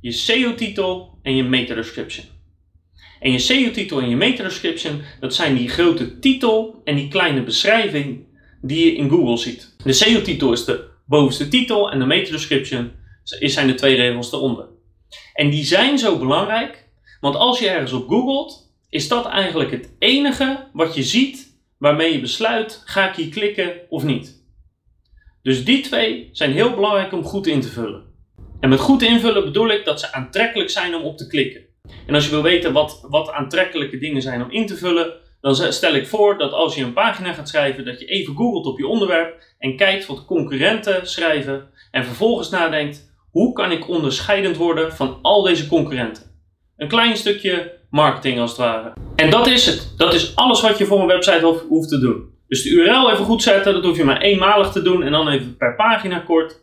Je 0.01 0.11
SEO-titel 0.11 1.19
en 1.21 1.35
je 1.35 1.43
meta-description. 1.43 2.25
En 3.19 3.31
je 3.31 3.39
SEO-titel 3.39 4.01
en 4.01 4.09
je 4.09 4.15
meta-description, 4.15 5.01
dat 5.19 5.35
zijn 5.35 5.55
die 5.55 5.69
grote 5.69 6.19
titel 6.19 6.81
en 6.83 6.95
die 6.95 7.07
kleine 7.07 7.43
beschrijving 7.43 8.29
die 8.61 8.85
je 8.85 8.95
in 8.95 9.09
Google 9.09 9.37
ziet. 9.37 9.75
De 9.83 9.93
SEO-titel 9.93 10.51
is 10.51 10.65
de 10.65 10.89
bovenste 11.05 11.47
titel 11.47 11.91
en 11.91 11.99
de 11.99 12.05
meta-description 12.05 12.91
zijn 13.23 13.67
de 13.67 13.73
twee 13.73 13.95
regels 13.95 14.31
eronder. 14.31 14.65
En 15.33 15.49
die 15.49 15.65
zijn 15.65 15.97
zo 15.97 16.17
belangrijk, 16.17 16.87
want 17.19 17.35
als 17.35 17.59
je 17.59 17.69
ergens 17.69 17.91
op 17.91 18.07
googelt, 18.07 18.73
is 18.89 19.07
dat 19.07 19.25
eigenlijk 19.25 19.71
het 19.71 19.95
enige 19.99 20.67
wat 20.73 20.95
je 20.95 21.03
ziet 21.03 21.59
waarmee 21.77 22.11
je 22.11 22.19
besluit, 22.19 22.81
ga 22.85 23.09
ik 23.09 23.15
hier 23.15 23.29
klikken 23.29 23.73
of 23.89 24.03
niet. 24.03 24.43
Dus 25.43 25.65
die 25.65 25.81
twee 25.81 26.29
zijn 26.31 26.51
heel 26.51 26.73
belangrijk 26.73 27.11
om 27.11 27.23
goed 27.23 27.47
in 27.47 27.61
te 27.61 27.67
vullen. 27.67 28.03
En 28.59 28.69
met 28.69 28.79
goed 28.79 29.01
invullen 29.01 29.43
bedoel 29.43 29.69
ik 29.69 29.85
dat 29.85 29.99
ze 29.99 30.13
aantrekkelijk 30.13 30.69
zijn 30.69 30.95
om 30.95 31.03
op 31.03 31.17
te 31.17 31.27
klikken. 31.27 31.61
En 32.07 32.13
als 32.13 32.25
je 32.25 32.29
wil 32.29 32.41
weten 32.41 32.73
wat, 32.73 33.05
wat 33.09 33.31
aantrekkelijke 33.31 33.97
dingen 33.97 34.21
zijn 34.21 34.43
om 34.43 34.51
in 34.51 34.65
te 34.65 34.77
vullen, 34.77 35.13
dan 35.41 35.55
stel 35.55 35.95
ik 35.95 36.07
voor 36.07 36.37
dat 36.37 36.51
als 36.51 36.75
je 36.75 36.83
een 36.83 36.93
pagina 36.93 37.33
gaat 37.33 37.49
schrijven, 37.49 37.85
dat 37.85 37.99
je 37.99 38.05
even 38.05 38.35
googelt 38.35 38.65
op 38.65 38.77
je 38.77 38.87
onderwerp 38.87 39.43
en 39.57 39.75
kijkt 39.75 40.05
wat 40.05 40.25
concurrenten 40.25 41.07
schrijven 41.07 41.69
en 41.91 42.05
vervolgens 42.05 42.49
nadenkt, 42.49 43.09
hoe 43.31 43.53
kan 43.53 43.71
ik 43.71 43.89
onderscheidend 43.89 44.57
worden 44.57 44.93
van 44.93 45.19
al 45.21 45.41
deze 45.41 45.67
concurrenten? 45.67 46.23
Een 46.77 46.87
klein 46.87 47.17
stukje 47.17 47.79
marketing 47.89 48.39
als 48.39 48.49
het 48.49 48.59
ware. 48.59 48.93
En 49.15 49.29
dat 49.29 49.47
is 49.47 49.65
het. 49.65 49.93
Dat 49.97 50.13
is 50.13 50.35
alles 50.35 50.61
wat 50.61 50.77
je 50.77 50.85
voor 50.85 50.99
een 50.99 51.07
website 51.07 51.63
hoeft 51.67 51.89
te 51.89 51.99
doen. 51.99 52.29
Dus 52.47 52.63
de 52.63 52.69
URL 52.69 53.11
even 53.11 53.25
goed 53.25 53.43
zetten, 53.43 53.73
dat 53.73 53.83
hoef 53.83 53.97
je 53.97 54.03
maar 54.03 54.21
eenmalig 54.21 54.71
te 54.71 54.81
doen 54.81 55.03
en 55.03 55.11
dan 55.11 55.27
even 55.27 55.57
per 55.57 55.75
pagina 55.75 56.19
kort. 56.19 56.59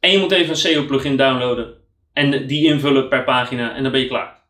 En 0.00 0.10
je 0.10 0.18
moet 0.18 0.32
even 0.32 0.50
een 0.50 0.56
SEO 0.56 0.84
plugin 0.84 1.16
downloaden 1.16 1.74
en 2.12 2.46
die 2.46 2.66
invullen 2.66 3.08
per 3.08 3.24
pagina 3.24 3.74
en 3.74 3.82
dan 3.82 3.92
ben 3.92 4.00
je 4.00 4.06
klaar. 4.06 4.41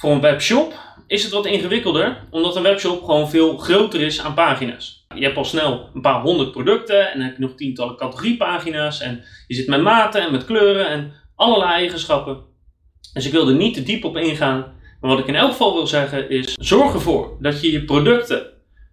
Voor 0.00 0.10
een 0.10 0.20
webshop 0.20 0.74
is 1.06 1.22
het 1.22 1.32
wat 1.32 1.46
ingewikkelder, 1.46 2.26
omdat 2.30 2.56
een 2.56 2.62
webshop 2.62 3.04
gewoon 3.04 3.30
veel 3.30 3.56
groter 3.56 4.00
is 4.00 4.20
aan 4.20 4.34
pagina's. 4.34 5.06
Je 5.14 5.24
hebt 5.24 5.36
al 5.36 5.44
snel 5.44 5.90
een 5.94 6.00
paar 6.00 6.20
honderd 6.20 6.52
producten 6.52 7.10
en 7.10 7.18
dan 7.18 7.26
heb 7.26 7.36
je 7.36 7.42
nog 7.42 7.54
tientallen 7.54 7.96
categoriepagina's 7.96 9.00
en 9.00 9.24
je 9.46 9.54
zit 9.54 9.66
met 9.66 9.82
maten 9.82 10.22
en 10.22 10.32
met 10.32 10.44
kleuren 10.44 10.88
en 10.88 11.12
allerlei 11.34 11.70
eigenschappen. 11.70 12.38
Dus 13.12 13.26
ik 13.26 13.32
wil 13.32 13.48
er 13.48 13.54
niet 13.54 13.74
te 13.74 13.82
diep 13.82 14.04
op 14.04 14.16
ingaan, 14.16 14.58
maar 15.00 15.10
wat 15.10 15.18
ik 15.18 15.26
in 15.26 15.34
elk 15.34 15.50
geval 15.50 15.74
wil 15.74 15.86
zeggen 15.86 16.30
is: 16.30 16.54
zorg 16.54 16.94
ervoor 16.94 17.36
dat 17.40 17.60
je 17.60 17.72
je 17.72 17.84
producten 17.84 18.46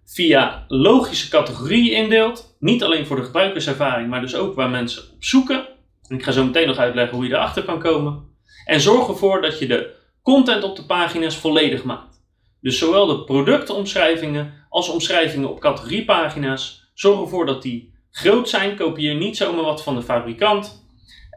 via 0.04 0.64
logische 0.68 1.28
categorieën 1.28 1.96
indeelt. 1.96 2.56
Niet 2.58 2.82
alleen 2.82 3.06
voor 3.06 3.16
de 3.16 3.24
gebruikerservaring, 3.24 4.08
maar 4.08 4.20
dus 4.20 4.34
ook 4.34 4.54
waar 4.54 4.70
mensen 4.70 5.02
op 5.02 5.24
zoeken. 5.24 5.68
En 6.08 6.16
ik 6.16 6.24
ga 6.24 6.32
zo 6.32 6.44
meteen 6.44 6.66
nog 6.66 6.78
uitleggen 6.78 7.16
hoe 7.16 7.26
je 7.26 7.34
erachter 7.34 7.62
kan 7.62 7.78
komen. 7.78 8.26
En 8.64 8.80
zorg 8.80 9.08
ervoor 9.08 9.40
dat 9.42 9.58
je 9.58 9.66
de 9.66 9.96
content 10.34 10.64
op 10.64 10.76
de 10.76 10.84
pagina's 10.84 11.36
volledig 11.36 11.84
maakt. 11.84 12.22
Dus 12.60 12.78
zowel 12.78 13.06
de 13.06 13.24
productomschrijvingen 13.24 14.52
als 14.68 14.88
omschrijvingen 14.88 15.50
op 15.50 15.60
categoriepagina's. 15.60 16.90
Zorg 16.94 17.20
ervoor 17.20 17.46
dat 17.46 17.62
die 17.62 17.94
groot 18.10 18.48
zijn. 18.48 18.76
Kopieer 18.76 19.14
niet 19.14 19.36
zomaar 19.36 19.64
wat 19.64 19.82
van 19.82 19.94
de 19.94 20.02
fabrikant. 20.02 20.86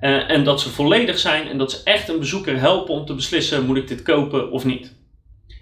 Uh, 0.01 0.29
en 0.29 0.43
dat 0.43 0.61
ze 0.61 0.69
volledig 0.69 1.19
zijn 1.19 1.47
en 1.47 1.57
dat 1.57 1.71
ze 1.71 1.81
echt 1.83 2.09
een 2.09 2.19
bezoeker 2.19 2.59
helpen 2.59 2.93
om 2.93 3.05
te 3.05 3.13
beslissen: 3.13 3.65
moet 3.65 3.77
ik 3.77 3.87
dit 3.87 4.01
kopen 4.01 4.51
of 4.51 4.65
niet. 4.65 4.95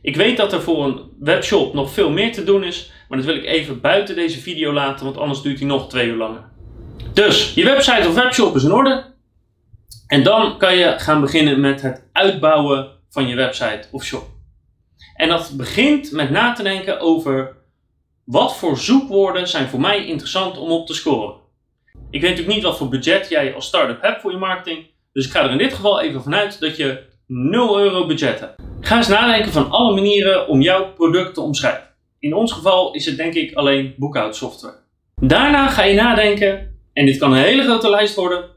Ik 0.01 0.15
weet 0.15 0.37
dat 0.37 0.53
er 0.53 0.61
voor 0.61 0.85
een 0.85 1.01
webshop 1.19 1.73
nog 1.73 1.91
veel 1.91 2.09
meer 2.09 2.31
te 2.31 2.43
doen 2.43 2.63
is, 2.63 2.91
maar 3.09 3.17
dat 3.17 3.27
wil 3.27 3.35
ik 3.35 3.45
even 3.45 3.81
buiten 3.81 4.15
deze 4.15 4.39
video 4.39 4.73
laten, 4.73 5.05
want 5.05 5.17
anders 5.17 5.41
duurt 5.41 5.59
hij 5.59 5.67
nog 5.67 5.89
twee 5.89 6.07
uur 6.07 6.17
langer. 6.17 6.43
Dus 7.13 7.53
je 7.53 7.63
website 7.63 8.07
of 8.07 8.13
webshop 8.13 8.55
is 8.55 8.63
in 8.63 8.71
orde. 8.71 9.05
En 10.07 10.23
dan 10.23 10.57
kan 10.57 10.77
je 10.77 10.93
gaan 10.97 11.21
beginnen 11.21 11.59
met 11.59 11.81
het 11.81 12.09
uitbouwen 12.13 12.97
van 13.09 13.27
je 13.27 13.35
website 13.35 13.87
of 13.91 14.03
shop. 14.03 14.27
En 15.15 15.29
dat 15.29 15.53
begint 15.57 16.11
met 16.11 16.29
na 16.29 16.53
te 16.53 16.63
denken 16.63 16.99
over 16.99 17.57
wat 18.23 18.57
voor 18.57 18.77
zoekwoorden 18.77 19.47
zijn 19.47 19.67
voor 19.67 19.79
mij 19.79 20.05
interessant 20.05 20.57
om 20.57 20.71
op 20.71 20.87
te 20.87 20.93
scoren. 20.93 21.35
Ik 21.93 22.21
weet 22.21 22.29
natuurlijk 22.29 22.55
niet 22.55 22.63
wat 22.63 22.77
voor 22.77 22.89
budget 22.89 23.29
jij 23.29 23.53
als 23.53 23.65
start-up 23.65 24.01
hebt 24.01 24.21
voor 24.21 24.31
je 24.31 24.37
marketing, 24.37 24.85
dus 25.13 25.25
ik 25.25 25.31
ga 25.31 25.43
er 25.43 25.51
in 25.51 25.57
dit 25.57 25.73
geval 25.73 26.01
even 26.01 26.23
vanuit 26.23 26.59
dat 26.59 26.77
je 26.77 27.03
0 27.27 27.79
euro 27.79 28.05
budget 28.05 28.39
hebt. 28.39 28.61
Ga 28.81 28.97
eens 28.97 29.07
nadenken 29.07 29.51
van 29.51 29.69
alle 29.69 29.93
manieren 29.93 30.47
om 30.47 30.61
jouw 30.61 30.93
product 30.93 31.33
te 31.33 31.41
omschrijven. 31.41 31.87
In 32.19 32.33
ons 32.33 32.51
geval 32.51 32.93
is 32.93 33.05
het 33.05 33.17
denk 33.17 33.33
ik 33.33 33.53
alleen 33.53 33.93
boekhoudsoftware. 33.97 34.75
Daarna 35.15 35.67
ga 35.67 35.83
je 35.83 35.93
nadenken, 35.93 36.79
en 36.93 37.05
dit 37.05 37.17
kan 37.17 37.31
een 37.31 37.43
hele 37.43 37.63
grote 37.63 37.89
lijst 37.89 38.15
worden, 38.15 38.49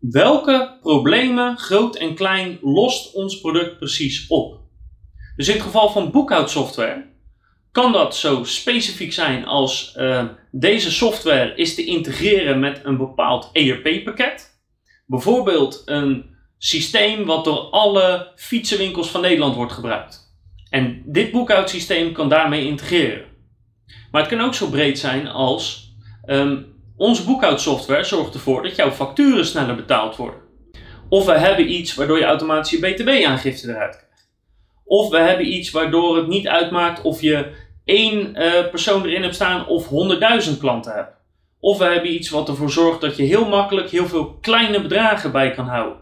welke 0.00 0.78
problemen, 0.80 1.58
groot 1.58 1.96
en 1.96 2.14
klein, 2.14 2.58
lost 2.62 3.14
ons 3.14 3.40
product 3.40 3.78
precies 3.78 4.26
op? 4.28 4.60
Dus 5.36 5.48
in 5.48 5.54
het 5.54 5.62
geval 5.62 5.90
van 5.90 6.10
boekhoudsoftware 6.10 7.08
kan 7.72 7.92
dat 7.92 8.16
zo 8.16 8.44
specifiek 8.44 9.12
zijn 9.12 9.44
als 9.44 9.94
uh, 9.98 10.24
deze 10.50 10.90
software 10.90 11.54
is 11.54 11.74
te 11.74 11.84
integreren 11.84 12.60
met 12.60 12.80
een 12.84 12.96
bepaald 12.96 13.50
ERP-pakket. 13.52 14.60
Bijvoorbeeld 15.06 15.82
een 15.84 16.24
systeem 16.58 17.24
wat 17.24 17.44
door 17.44 17.58
alle 17.58 18.32
fietsenwinkels 18.36 19.10
van 19.10 19.20
Nederland 19.20 19.54
wordt 19.54 19.72
gebruikt. 19.72 20.38
En 20.70 21.02
dit 21.06 21.30
boekhoudsysteem 21.30 22.12
kan 22.12 22.28
daarmee 22.28 22.66
integreren. 22.66 23.24
Maar 24.10 24.20
het 24.20 24.30
kan 24.30 24.40
ook 24.40 24.54
zo 24.54 24.68
breed 24.68 24.98
zijn 24.98 25.28
als 25.28 25.94
um, 26.26 26.69
Onze 27.00 27.24
boekhoudsoftware 27.24 28.04
zorgt 28.04 28.34
ervoor 28.34 28.62
dat 28.62 28.76
jouw 28.76 28.90
facturen 28.90 29.46
sneller 29.46 29.74
betaald 29.74 30.16
worden. 30.16 30.40
Of 31.08 31.26
we 31.26 31.32
hebben 31.32 31.72
iets 31.72 31.94
waardoor 31.94 32.18
je 32.18 32.24
automatisch 32.24 32.70
je 32.70 32.78
BTW-aangifte 32.78 33.68
eruit 33.68 33.96
krijgt. 33.96 34.30
Of 34.84 35.10
we 35.10 35.18
hebben 35.18 35.52
iets 35.52 35.70
waardoor 35.70 36.16
het 36.16 36.26
niet 36.26 36.48
uitmaakt 36.48 37.02
of 37.02 37.20
je 37.20 37.52
één 37.84 38.42
uh, 38.42 38.68
persoon 38.70 39.04
erin 39.04 39.22
hebt 39.22 39.34
staan 39.34 39.66
of 39.66 39.88
100.000 40.50 40.58
klanten 40.58 40.92
hebt. 40.92 41.16
Of 41.60 41.78
we 41.78 41.84
hebben 41.84 42.14
iets 42.14 42.30
wat 42.30 42.48
ervoor 42.48 42.70
zorgt 42.70 43.00
dat 43.00 43.16
je 43.16 43.22
heel 43.22 43.48
makkelijk 43.48 43.90
heel 43.90 44.06
veel 44.06 44.38
kleine 44.40 44.82
bedragen 44.82 45.32
bij 45.32 45.50
kan 45.50 45.66
houden. 45.68 45.98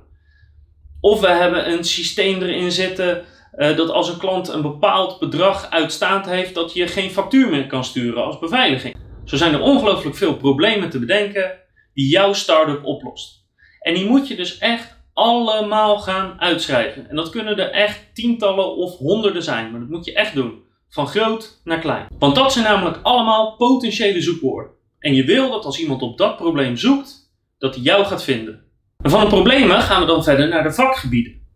Of 1.00 1.21
we 1.21 1.28
hebben 1.28 1.71
een 1.73 1.85
systeem 1.85 2.43
erin 2.43 2.73
zitten 2.73 3.25
uh, 3.57 3.76
dat 3.76 3.90
als 3.90 4.09
een 4.09 4.19
klant 4.19 4.49
een 4.49 4.62
bepaald 4.62 5.19
bedrag 5.19 5.71
uitstaand 5.71 6.26
heeft, 6.26 6.55
dat 6.55 6.73
je 6.73 6.87
geen 6.87 7.11
factuur 7.11 7.49
meer 7.50 7.67
kan 7.67 7.85
sturen 7.85 8.25
als 8.25 8.38
beveiliging. 8.38 9.07
Zo 9.28 9.37
zijn 9.37 9.52
er 9.52 9.61
ongelooflijk 9.61 10.16
veel 10.16 10.37
problemen 10.37 10.90
te 10.90 10.99
bedenken 10.99 11.52
die 11.94 12.08
jouw 12.08 12.32
start-up 12.32 12.85
oplost. 12.85 13.44
En 13.80 13.94
die 13.94 14.06
moet 14.06 14.28
je 14.28 14.37
dus 14.37 14.58
echt 14.58 14.97
allemaal 15.12 15.99
gaan 15.99 16.40
uitschrijven. 16.40 17.11
En 17.11 17.16
dat 17.16 17.30
kunnen 17.30 17.58
er 17.58 17.70
echt 17.70 18.14
tientallen 18.14 18.76
of 18.76 18.97
honderden 18.97 19.42
zijn, 19.42 19.70
maar 19.70 19.80
dat 19.80 19.88
moet 19.88 20.04
je 20.04 20.14
echt 20.14 20.35
doen. 20.35 20.62
Van 20.88 21.06
groot 21.06 21.61
naar 21.64 21.78
klein. 21.78 22.06
Want 22.18 22.35
dat 22.35 22.52
zijn 22.52 22.64
namelijk 22.64 22.99
allemaal 23.02 23.56
potentiële 23.56 24.20
zoekwoorden. 24.20 24.73
En 24.99 25.14
je 25.14 25.25
wil 25.25 25.50
dat 25.50 25.64
als 25.64 25.78
iemand 25.78 26.02
op 26.02 26.18
dat 26.18 26.37
probleem 26.37 26.76
zoekt, 26.76 27.32
dat 27.58 27.75
hij 27.75 27.85
jou 27.85 28.04
gaat 28.04 28.25
vinden. 28.25 28.62
En 29.02 29.11
van 29.11 29.20
de 29.20 29.26
problemen 29.26 29.80
gaan 29.80 30.00
we 30.00 30.06
dan 30.06 30.25
verder 30.25 30.49
naar 30.49 30.62
de 30.62 30.73
vakgebieden. 30.73 31.47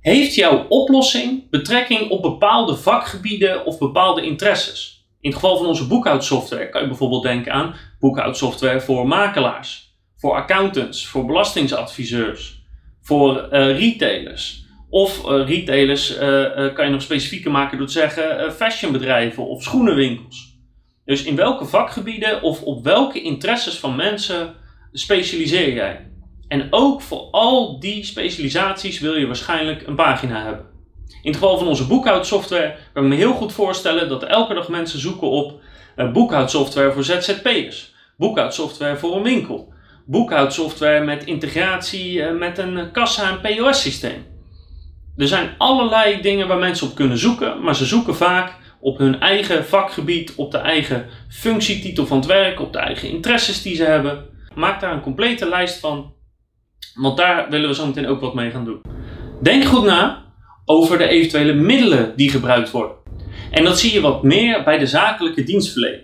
Heeft 0.00 0.34
jouw 0.34 0.66
oplossing 0.68 1.50
betrekking 1.50 2.10
op 2.10 2.22
bepaalde 2.22 2.76
vakgebieden 2.76 3.66
of 3.66 3.78
bepaalde 3.78 4.22
interesses? 4.22 4.97
In 5.20 5.30
het 5.30 5.38
geval 5.38 5.56
van 5.56 5.66
onze 5.66 5.86
boekhoudsoftware 5.86 6.68
kan 6.68 6.82
je 6.82 6.88
bijvoorbeeld 6.88 7.22
denken 7.22 7.52
aan 7.52 7.74
boekhoudsoftware 7.98 8.80
voor 8.80 9.08
makelaars, 9.08 9.96
voor 10.16 10.34
accountants, 10.34 11.06
voor 11.06 11.26
belastingsadviseurs, 11.26 12.62
voor 13.00 13.48
uh, 13.52 13.78
retailers. 13.78 14.66
Of 14.90 15.24
uh, 15.24 15.46
retailers 15.46 16.14
uh, 16.14 16.20
kan 16.74 16.84
je 16.84 16.90
nog 16.90 17.02
specifieker 17.02 17.50
maken 17.50 17.78
door 17.78 17.86
te 17.86 17.92
zeggen 17.92 18.52
fashionbedrijven 18.52 19.48
of 19.48 19.62
schoenenwinkels. 19.62 20.56
Dus 21.04 21.22
in 21.22 21.36
welke 21.36 21.64
vakgebieden 21.64 22.42
of 22.42 22.62
op 22.62 22.84
welke 22.84 23.22
interesses 23.22 23.78
van 23.78 23.96
mensen 23.96 24.54
specialiseer 24.92 25.74
jij? 25.74 26.10
En 26.48 26.66
ook 26.70 27.02
voor 27.02 27.28
al 27.30 27.80
die 27.80 28.04
specialisaties 28.04 29.00
wil 29.00 29.14
je 29.14 29.26
waarschijnlijk 29.26 29.86
een 29.86 29.94
pagina 29.94 30.44
hebben. 30.44 30.66
In 31.22 31.30
het 31.30 31.34
geval 31.34 31.58
van 31.58 31.68
onze 31.68 31.86
boekhoudsoftware 31.86 32.76
kan 32.92 33.02
ik 33.02 33.08
me 33.08 33.14
heel 33.14 33.32
goed 33.32 33.52
voorstellen 33.52 34.08
dat 34.08 34.22
elke 34.22 34.54
dag 34.54 34.68
mensen 34.68 34.98
zoeken 34.98 35.30
op 35.30 35.60
uh, 35.96 36.12
boekhoudsoftware 36.12 36.92
voor 36.92 37.04
ZZP'ers, 37.04 37.94
boekhoudsoftware 38.16 38.96
voor 38.96 39.16
een 39.16 39.22
winkel, 39.22 39.72
boekhoudsoftware 40.06 41.04
met 41.04 41.24
integratie 41.24 42.12
uh, 42.12 42.38
met 42.38 42.58
een 42.58 42.90
kassa- 42.92 43.30
en 43.30 43.40
POS-systeem. 43.40 44.26
Er 45.16 45.28
zijn 45.28 45.54
allerlei 45.58 46.20
dingen 46.20 46.48
waar 46.48 46.58
mensen 46.58 46.86
op 46.86 46.94
kunnen 46.94 47.18
zoeken, 47.18 47.62
maar 47.62 47.76
ze 47.76 47.84
zoeken 47.84 48.14
vaak 48.14 48.56
op 48.80 48.98
hun 48.98 49.20
eigen 49.20 49.64
vakgebied, 49.64 50.34
op 50.34 50.50
de 50.50 50.58
eigen 50.58 51.06
functietitel 51.28 52.06
van 52.06 52.16
het 52.16 52.26
werk, 52.26 52.60
op 52.60 52.72
de 52.72 52.78
eigen 52.78 53.08
interesses 53.08 53.62
die 53.62 53.76
ze 53.76 53.84
hebben. 53.84 54.24
Maak 54.54 54.80
daar 54.80 54.92
een 54.92 55.00
complete 55.00 55.48
lijst 55.48 55.80
van, 55.80 56.12
want 56.94 57.16
daar 57.16 57.50
willen 57.50 57.68
we 57.68 57.74
zo 57.74 57.86
meteen 57.86 58.06
ook 58.06 58.20
wat 58.20 58.34
mee 58.34 58.50
gaan 58.50 58.64
doen. 58.64 58.80
Denk 59.42 59.64
goed 59.64 59.84
na 59.84 60.27
over 60.68 60.98
de 60.98 61.08
eventuele 61.08 61.52
middelen 61.52 62.16
die 62.16 62.30
gebruikt 62.30 62.70
worden. 62.70 62.96
En 63.50 63.64
dat 63.64 63.78
zie 63.78 63.92
je 63.92 64.00
wat 64.00 64.22
meer 64.22 64.64
bij 64.64 64.78
de 64.78 64.86
zakelijke 64.86 65.42
dienstverlening. 65.42 66.02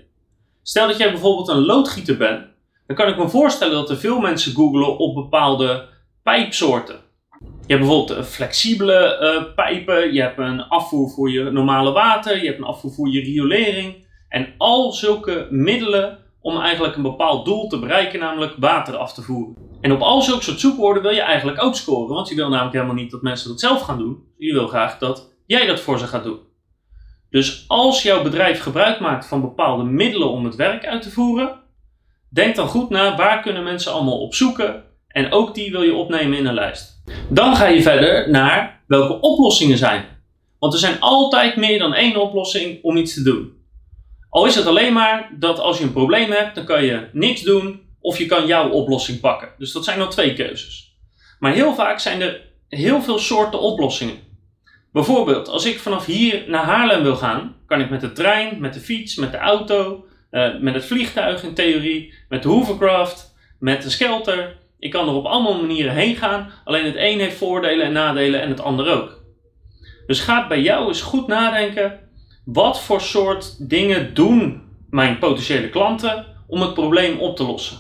Stel 0.62 0.87
dat 0.87 0.99
jij 0.99 1.11
bijvoorbeeld 1.11 1.49
een 1.49 1.64
loodgieter 1.64 2.16
bent, 2.16 2.47
dan 2.87 2.97
kan 2.97 3.09
ik 3.09 3.16
me 3.16 3.28
voorstellen 3.28 3.75
dat 3.75 3.90
er 3.90 3.97
veel 3.97 4.21
mensen 4.21 4.54
googelen 4.54 4.99
op 4.99 5.14
bepaalde 5.14 5.88
pijpsoorten. 6.23 6.94
Je 7.40 7.75
hebt 7.75 7.87
bijvoorbeeld 7.87 8.26
flexibele 8.26 9.18
uh, 9.21 9.54
pijpen, 9.54 10.12
je 10.12 10.21
hebt 10.21 10.38
een 10.38 10.61
afvoer 10.61 11.11
voor 11.11 11.30
je 11.30 11.50
normale 11.50 11.92
water, 11.92 12.40
je 12.40 12.47
hebt 12.47 12.59
een 12.59 12.64
afvoer 12.64 12.92
voor 12.92 13.09
je 13.09 13.21
riolering. 13.21 14.06
En 14.28 14.54
al 14.59 14.92
zulke 14.92 15.47
middelen 15.50 16.18
om 16.45 16.61
eigenlijk 16.61 16.97
een 16.97 17.03
bepaald 17.03 17.45
doel 17.45 17.69
te 17.69 17.79
bereiken, 17.79 18.21
namelijk 18.21 18.55
water 18.59 18.97
af 18.97 19.15
te 19.15 19.23
voeren. 19.23 19.57
En 19.81 19.93
op 19.93 20.01
al 20.01 20.23
zulke 20.23 20.43
soort 20.43 20.61
zoekwoorden 20.61 21.03
wil 21.03 21.13
je 21.13 21.21
eigenlijk 21.21 21.63
ook 21.63 21.75
scoren, 21.75 22.15
want 22.15 22.29
je 22.29 22.35
wil 22.35 22.49
namelijk 22.49 22.75
helemaal 22.75 22.95
niet 22.95 23.11
dat 23.11 23.23
mensen 23.23 23.49
dat 23.49 23.61
zelf 23.61 23.81
gaan 23.81 23.99
doen. 23.99 24.25
Je 24.37 24.53
wil 24.53 24.69
graag 24.69 24.99
dat 24.99 25.31
jij 25.47 25.67
dat 25.67 25.81
voor 25.81 25.99
ze 25.99 26.07
gaat 26.07 26.25
doen. 26.25 26.39
Dus 27.31 27.65
als 27.69 28.03
jouw 28.03 28.23
bedrijf 28.23 28.61
gebruik 28.61 29.01
maakt 29.01 29.27
van 29.27 29.41
bepaalde 29.41 29.85
middelen 29.85 30.29
om 30.29 30.45
het 30.45 30.55
werk 30.55 30.87
uit 30.87 31.03
te 31.03 31.11
voeren, 31.11 31.61
denk 32.29 32.57
dan 32.57 32.69
goed 32.69 32.91
na 32.91 33.17
waar 33.17 33.43
kunnen 33.43 33.65
mensen 33.65 33.93
allemaal 33.93 34.21
op 34.21 34.35
zoeken 34.35 34.85
en 35.09 35.33
ook 35.33 35.55
die 35.55 35.71
wil 35.71 35.83
je 35.83 35.95
opnemen 35.95 36.39
in 36.39 36.47
een 36.47 36.55
lijst. 36.55 37.03
Dan 37.29 37.57
ga 37.57 37.67
je 37.67 37.83
verder 37.83 38.31
naar 38.31 38.83
welke 38.87 39.21
oplossingen 39.21 39.79
zijn. 39.79 40.05
Want 40.59 40.73
er 40.73 40.79
zijn 40.79 41.01
altijd 41.01 41.57
meer 41.57 41.79
dan 41.79 41.95
één 41.95 42.17
oplossing 42.17 42.83
om 42.83 42.97
iets 42.97 43.15
te 43.15 43.23
doen. 43.23 43.54
Al 44.35 44.47
is 44.47 44.55
het 44.55 44.67
alleen 44.67 44.93
maar 44.93 45.31
dat 45.38 45.59
als 45.59 45.79
je 45.79 45.85
een 45.85 45.93
probleem 45.93 46.31
hebt, 46.31 46.55
dan 46.55 46.64
kan 46.64 46.85
je 46.85 47.09
niks 47.12 47.43
doen 47.43 47.83
of 48.00 48.19
je 48.19 48.26
kan 48.26 48.47
jouw 48.47 48.69
oplossing 48.69 49.21
pakken. 49.21 49.49
Dus 49.59 49.73
dat 49.73 49.85
zijn 49.85 49.99
dan 49.99 50.11
twee 50.11 50.35
keuzes. 50.35 50.97
Maar 51.38 51.53
heel 51.53 51.75
vaak 51.75 51.99
zijn 51.99 52.21
er 52.21 52.41
heel 52.69 53.03
veel 53.03 53.19
soorten 53.19 53.61
oplossingen. 53.61 54.19
Bijvoorbeeld, 54.93 55.49
als 55.49 55.64
ik 55.64 55.79
vanaf 55.79 56.07
hier 56.07 56.45
naar 56.47 56.64
Haarlem 56.64 57.03
wil 57.03 57.17
gaan, 57.17 57.57
kan 57.67 57.81
ik 57.81 57.91
met 57.91 58.00
de 58.00 58.12
trein, 58.12 58.61
met 58.61 58.75
de 58.75 58.81
fiets, 58.81 59.17
met 59.17 59.33
de 59.33 59.38
auto, 59.38 60.07
uh, 60.31 60.61
met 60.61 60.75
het 60.75 60.85
vliegtuig 60.85 61.43
in 61.43 61.55
theorie, 61.55 62.14
met 62.29 62.43
de 62.43 62.49
hovercraft, 62.49 63.35
met 63.59 63.83
de 63.83 63.91
skelter. 63.91 64.57
Ik 64.79 64.91
kan 64.91 65.09
er 65.09 65.14
op 65.14 65.26
allemaal 65.26 65.61
manieren 65.61 65.95
heen 65.95 66.17
gaan. 66.17 66.50
Alleen 66.64 66.85
het 66.85 66.97
een 66.97 67.21
heeft 67.21 67.37
voordelen 67.37 67.87
en 67.87 67.93
nadelen 67.93 68.41
en 68.41 68.49
het 68.49 68.61
ander 68.61 68.93
ook. 68.93 69.23
Dus 70.07 70.21
ga 70.21 70.47
bij 70.47 70.61
jou 70.61 70.88
eens 70.88 71.03
goed 71.03 71.26
nadenken 71.26 72.04
wat 72.45 72.81
voor 72.81 73.01
soort 73.01 73.69
dingen 73.69 74.15
doen 74.15 74.63
mijn 74.91 75.19
potentiële 75.19 75.69
klanten 75.69 76.27
om 76.47 76.61
het 76.61 76.75
probleem 76.75 77.19
op 77.19 77.37
te 77.37 77.45
lossen? 77.45 77.79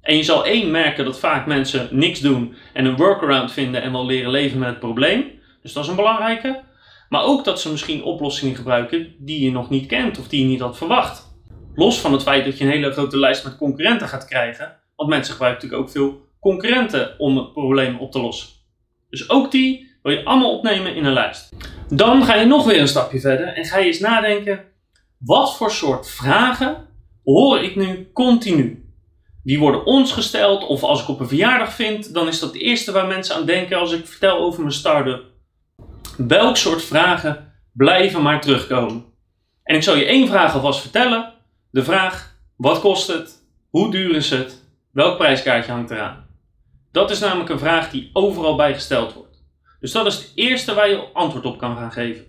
En 0.00 0.16
je 0.16 0.22
zal 0.22 0.44
één 0.44 0.70
merken 0.70 1.04
dat 1.04 1.18
vaak 1.18 1.46
mensen 1.46 1.88
niks 1.90 2.20
doen 2.20 2.54
en 2.72 2.84
een 2.84 2.96
workaround 2.96 3.52
vinden 3.52 3.82
en 3.82 3.92
wel 3.92 4.06
leren 4.06 4.30
leven 4.30 4.58
met 4.58 4.68
het 4.68 4.78
probleem. 4.78 5.24
Dus 5.62 5.72
dat 5.72 5.84
is 5.84 5.90
een 5.90 5.96
belangrijke. 5.96 6.62
Maar 7.08 7.24
ook 7.24 7.44
dat 7.44 7.60
ze 7.60 7.70
misschien 7.70 8.02
oplossingen 8.02 8.56
gebruiken 8.56 9.14
die 9.18 9.44
je 9.44 9.50
nog 9.50 9.70
niet 9.70 9.86
kent 9.86 10.18
of 10.18 10.28
die 10.28 10.40
je 10.40 10.46
niet 10.46 10.60
had 10.60 10.76
verwacht. 10.76 11.30
Los 11.74 12.00
van 12.00 12.12
het 12.12 12.22
feit 12.22 12.44
dat 12.44 12.58
je 12.58 12.64
een 12.64 12.70
hele 12.70 12.92
grote 12.92 13.18
lijst 13.18 13.44
met 13.44 13.56
concurrenten 13.56 14.08
gaat 14.08 14.24
krijgen. 14.24 14.76
Want 14.96 15.08
mensen 15.08 15.32
gebruiken 15.32 15.68
natuurlijk 15.68 15.88
ook 15.88 15.96
veel 15.96 16.26
concurrenten 16.40 17.14
om 17.18 17.36
het 17.36 17.52
probleem 17.52 17.96
op 17.98 18.12
te 18.12 18.20
lossen. 18.20 18.48
Dus 19.10 19.30
ook 19.30 19.50
die 19.50 19.91
wil 20.02 20.12
je 20.12 20.24
allemaal 20.24 20.56
opnemen 20.56 20.94
in 20.94 21.04
een 21.04 21.12
lijst. 21.12 21.52
Dan 21.88 22.24
ga 22.24 22.34
je 22.34 22.46
nog 22.46 22.64
weer 22.64 22.80
een 22.80 22.88
stapje 22.88 23.20
verder 23.20 23.46
en 23.46 23.64
ga 23.64 23.78
je 23.78 23.86
eens 23.86 23.98
nadenken: 23.98 24.64
wat 25.18 25.56
voor 25.56 25.70
soort 25.70 26.10
vragen 26.10 26.88
hoor 27.24 27.62
ik 27.62 27.76
nu 27.76 28.10
continu? 28.12 28.86
Die 29.44 29.58
worden 29.58 29.86
ons 29.86 30.12
gesteld, 30.12 30.66
of 30.66 30.82
als 30.82 31.02
ik 31.02 31.08
op 31.08 31.20
een 31.20 31.28
verjaardag 31.28 31.72
vind, 31.72 32.14
dan 32.14 32.28
is 32.28 32.38
dat 32.38 32.52
het 32.52 32.62
eerste 32.62 32.92
waar 32.92 33.06
mensen 33.06 33.34
aan 33.34 33.46
denken 33.46 33.78
als 33.78 33.92
ik 33.92 34.06
vertel 34.06 34.38
over 34.38 34.60
mijn 34.60 34.72
start-up. 34.72 35.24
Welk 36.16 36.56
soort 36.56 36.84
vragen 36.84 37.52
blijven 37.72 38.22
maar 38.22 38.40
terugkomen? 38.40 39.04
En 39.62 39.76
ik 39.76 39.82
zal 39.82 39.96
je 39.96 40.04
één 40.04 40.28
vraag 40.28 40.54
alvast 40.54 40.80
vertellen. 40.80 41.32
De 41.70 41.84
vraag: 41.84 42.36
wat 42.56 42.80
kost 42.80 43.06
het? 43.06 43.42
Hoe 43.70 43.90
duur 43.90 44.14
is 44.14 44.30
het? 44.30 44.64
Welk 44.92 45.16
prijskaartje 45.16 45.72
hangt 45.72 45.90
eraan? 45.90 46.26
Dat 46.92 47.10
is 47.10 47.18
namelijk 47.18 47.50
een 47.50 47.58
vraag 47.58 47.90
die 47.90 48.10
overal 48.12 48.56
bij 48.56 48.74
gesteld 48.74 49.12
wordt. 49.12 49.31
Dus 49.82 49.92
dat 49.92 50.06
is 50.06 50.14
het 50.14 50.32
eerste 50.34 50.74
waar 50.74 50.88
je 50.88 51.04
antwoord 51.12 51.44
op 51.44 51.58
kan 51.58 51.76
gaan 51.76 51.92
geven. 51.92 52.24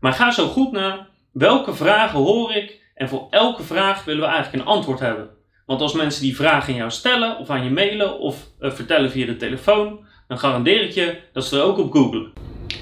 Maar 0.00 0.12
ga 0.12 0.30
zo 0.30 0.48
goed 0.48 0.72
na 0.72 1.08
welke 1.32 1.74
vragen 1.74 2.18
hoor 2.18 2.54
ik 2.54 2.80
en 2.94 3.08
voor 3.08 3.26
elke 3.30 3.62
vraag 3.62 4.04
willen 4.04 4.20
we 4.20 4.26
eigenlijk 4.26 4.62
een 4.64 4.70
antwoord 4.70 5.00
hebben. 5.00 5.28
Want 5.66 5.80
als 5.80 5.92
mensen 5.92 6.22
die 6.22 6.36
vraag 6.36 6.68
aan 6.68 6.74
jou 6.74 6.90
stellen 6.90 7.38
of 7.38 7.50
aan 7.50 7.64
je 7.64 7.70
mailen 7.70 8.18
of 8.18 8.46
uh, 8.60 8.70
vertellen 8.70 9.10
via 9.10 9.26
de 9.26 9.36
telefoon, 9.36 10.06
dan 10.28 10.38
garandeer 10.38 10.82
ik 10.82 10.90
je 10.90 11.20
dat 11.32 11.44
ze 11.44 11.56
er 11.56 11.62
ook 11.62 11.78
op 11.78 11.92
googlen. 11.92 12.32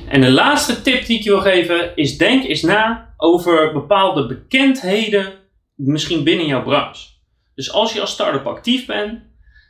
En 0.08 0.20
de 0.20 0.30
laatste 0.30 0.82
tip 0.82 1.06
die 1.06 1.18
ik 1.18 1.24
je 1.24 1.30
wil 1.30 1.40
geven 1.40 1.96
is 1.96 2.18
denk 2.18 2.44
eens 2.44 2.62
na 2.62 3.14
over 3.16 3.72
bepaalde 3.72 4.26
bekendheden 4.26 5.32
misschien 5.74 6.24
binnen 6.24 6.46
jouw 6.46 6.62
branche. 6.62 7.08
Dus 7.54 7.72
als 7.72 7.92
je 7.92 8.00
als 8.00 8.10
start-up 8.10 8.46
actief 8.46 8.86
bent, 8.86 9.22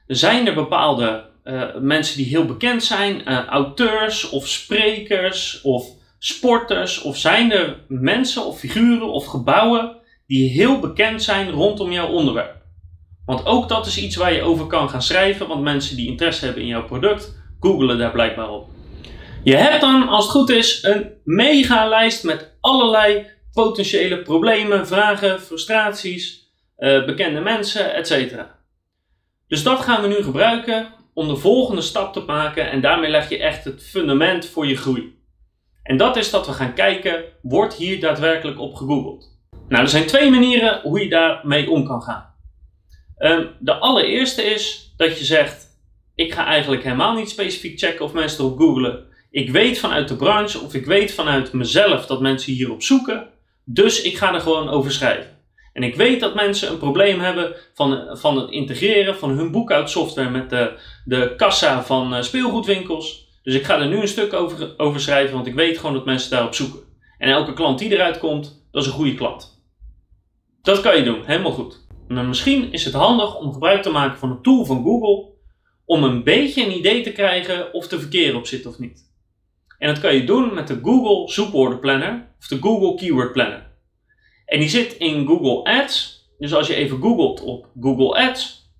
zijn 0.06 0.46
er 0.46 0.54
bepaalde 0.54 1.29
uh, 1.50 1.62
mensen 1.80 2.16
die 2.16 2.26
heel 2.26 2.44
bekend 2.44 2.84
zijn, 2.84 3.22
uh, 3.28 3.44
auteurs 3.44 4.28
of 4.28 4.48
sprekers 4.48 5.60
of 5.62 5.86
sporters, 6.18 7.02
of 7.02 7.16
zijn 7.16 7.52
er 7.52 7.76
mensen 7.88 8.44
of 8.44 8.58
figuren 8.58 9.12
of 9.12 9.26
gebouwen 9.26 9.96
die 10.26 10.50
heel 10.50 10.78
bekend 10.78 11.22
zijn 11.22 11.50
rondom 11.50 11.92
jouw 11.92 12.08
onderwerp? 12.08 12.56
Want 13.24 13.46
ook 13.46 13.68
dat 13.68 13.86
is 13.86 13.98
iets 13.98 14.16
waar 14.16 14.32
je 14.32 14.42
over 14.42 14.66
kan 14.66 14.90
gaan 14.90 15.02
schrijven, 15.02 15.48
want 15.48 15.62
mensen 15.62 15.96
die 15.96 16.08
interesse 16.08 16.44
hebben 16.44 16.62
in 16.62 16.68
jouw 16.68 16.84
product, 16.84 17.42
googelen 17.60 17.98
daar 17.98 18.12
blijkbaar 18.12 18.50
op. 18.50 18.68
Je 19.44 19.56
hebt 19.56 19.80
dan, 19.80 20.08
als 20.08 20.24
het 20.24 20.32
goed 20.32 20.50
is, 20.50 20.82
een 20.82 21.10
mega 21.24 21.88
lijst 21.88 22.24
met 22.24 22.56
allerlei 22.60 23.26
potentiële 23.52 24.22
problemen, 24.22 24.86
vragen, 24.86 25.40
frustraties, 25.40 26.52
uh, 26.78 27.04
bekende 27.04 27.40
mensen, 27.40 27.94
etc. 27.94 28.34
Dus 29.48 29.62
dat 29.62 29.80
gaan 29.80 30.02
we 30.02 30.08
nu 30.08 30.22
gebruiken 30.22 30.98
om 31.20 31.28
de 31.28 31.36
volgende 31.36 31.82
stap 31.82 32.12
te 32.12 32.20
maken 32.20 32.70
en 32.70 32.80
daarmee 32.80 33.10
leg 33.10 33.28
je 33.28 33.38
echt 33.38 33.64
het 33.64 33.82
fundament 33.82 34.46
voor 34.46 34.66
je 34.66 34.76
groei. 34.76 35.18
En 35.82 35.96
dat 35.96 36.16
is 36.16 36.30
dat 36.30 36.46
we 36.46 36.52
gaan 36.52 36.74
kijken, 36.74 37.24
wordt 37.42 37.74
hier 37.74 38.00
daadwerkelijk 38.00 38.60
op 38.60 38.74
gegoogeld? 38.74 39.38
Nou, 39.68 39.82
er 39.82 39.88
zijn 39.88 40.06
twee 40.06 40.30
manieren 40.30 40.80
hoe 40.82 41.00
je 41.00 41.08
daarmee 41.08 41.70
om 41.70 41.84
kan 41.84 42.02
gaan. 42.02 42.34
Ehm, 43.16 43.46
de 43.58 43.74
allereerste 43.74 44.42
is 44.42 44.94
dat 44.96 45.18
je 45.18 45.24
zegt, 45.24 45.66
ik 46.14 46.32
ga 46.32 46.46
eigenlijk 46.46 46.82
helemaal 46.82 47.14
niet 47.14 47.30
specifiek 47.30 47.78
checken 47.78 48.04
of 48.04 48.12
mensen 48.12 48.44
erop 48.44 48.58
googelen. 48.58 49.06
Ik 49.30 49.50
weet 49.50 49.78
vanuit 49.78 50.08
de 50.08 50.16
branche 50.16 50.58
of 50.58 50.74
ik 50.74 50.86
weet 50.86 51.12
vanuit 51.12 51.52
mezelf 51.52 52.06
dat 52.06 52.20
mensen 52.20 52.52
hierop 52.52 52.82
zoeken, 52.82 53.28
dus 53.64 54.02
ik 54.02 54.16
ga 54.16 54.34
er 54.34 54.40
gewoon 54.40 54.68
over 54.68 54.92
schrijven. 54.92 55.38
En 55.72 55.82
ik 55.82 55.94
weet 55.94 56.20
dat 56.20 56.34
mensen 56.34 56.70
een 56.70 56.78
probleem 56.78 57.20
hebben 57.20 57.54
van, 57.74 58.18
van 58.18 58.36
het 58.36 58.50
integreren 58.50 59.16
van 59.16 59.30
hun 59.30 59.50
boekhoudsoftware 59.50 60.30
met 60.30 60.50
de, 60.50 60.78
de 61.04 61.34
kassa 61.36 61.84
van 61.84 62.14
uh, 62.14 62.22
speelgoedwinkels. 62.22 63.28
Dus 63.42 63.54
ik 63.54 63.64
ga 63.64 63.80
er 63.80 63.88
nu 63.88 64.00
een 64.00 64.08
stuk 64.08 64.32
over, 64.32 64.74
over 64.76 65.00
schrijven, 65.00 65.34
want 65.34 65.46
ik 65.46 65.54
weet 65.54 65.78
gewoon 65.78 65.94
dat 65.94 66.04
mensen 66.04 66.30
daarop 66.30 66.54
zoeken. 66.54 66.80
En 67.18 67.30
elke 67.30 67.52
klant 67.52 67.78
die 67.78 67.92
eruit 67.92 68.18
komt, 68.18 68.66
dat 68.70 68.82
is 68.82 68.88
een 68.88 68.94
goede 68.94 69.14
klant. 69.14 69.64
Dat 70.62 70.80
kan 70.80 70.96
je 70.96 71.02
doen, 71.02 71.24
helemaal 71.24 71.52
goed. 71.52 71.86
Maar 72.08 72.24
misschien 72.24 72.72
is 72.72 72.84
het 72.84 72.94
handig 72.94 73.38
om 73.38 73.52
gebruik 73.52 73.82
te 73.82 73.90
maken 73.90 74.18
van 74.18 74.30
een 74.30 74.42
tool 74.42 74.64
van 74.64 74.82
Google 74.82 75.28
om 75.84 76.04
een 76.04 76.24
beetje 76.24 76.64
een 76.64 76.76
idee 76.76 77.02
te 77.02 77.12
krijgen 77.12 77.72
of 77.72 77.90
er 77.90 78.00
verkeer 78.00 78.36
op 78.36 78.46
zit 78.46 78.66
of 78.66 78.78
niet. 78.78 79.08
En 79.78 79.88
dat 79.88 80.00
kan 80.00 80.14
je 80.14 80.24
doen 80.24 80.54
met 80.54 80.68
de 80.68 80.80
Google 80.82 81.32
zoekwoordenplanner 81.32 82.34
of 82.38 82.46
de 82.46 82.58
Google 82.60 82.94
Keyword 82.94 83.32
Planner. 83.32 83.69
En 84.50 84.58
die 84.58 84.68
zit 84.68 84.92
in 84.92 85.26
Google 85.26 85.64
Ads. 85.64 86.28
Dus 86.38 86.54
als 86.54 86.66
je 86.66 86.74
even 86.74 87.00
googelt 87.00 87.40
op 87.40 87.66
Google 87.80 88.28
Ads, 88.28 88.70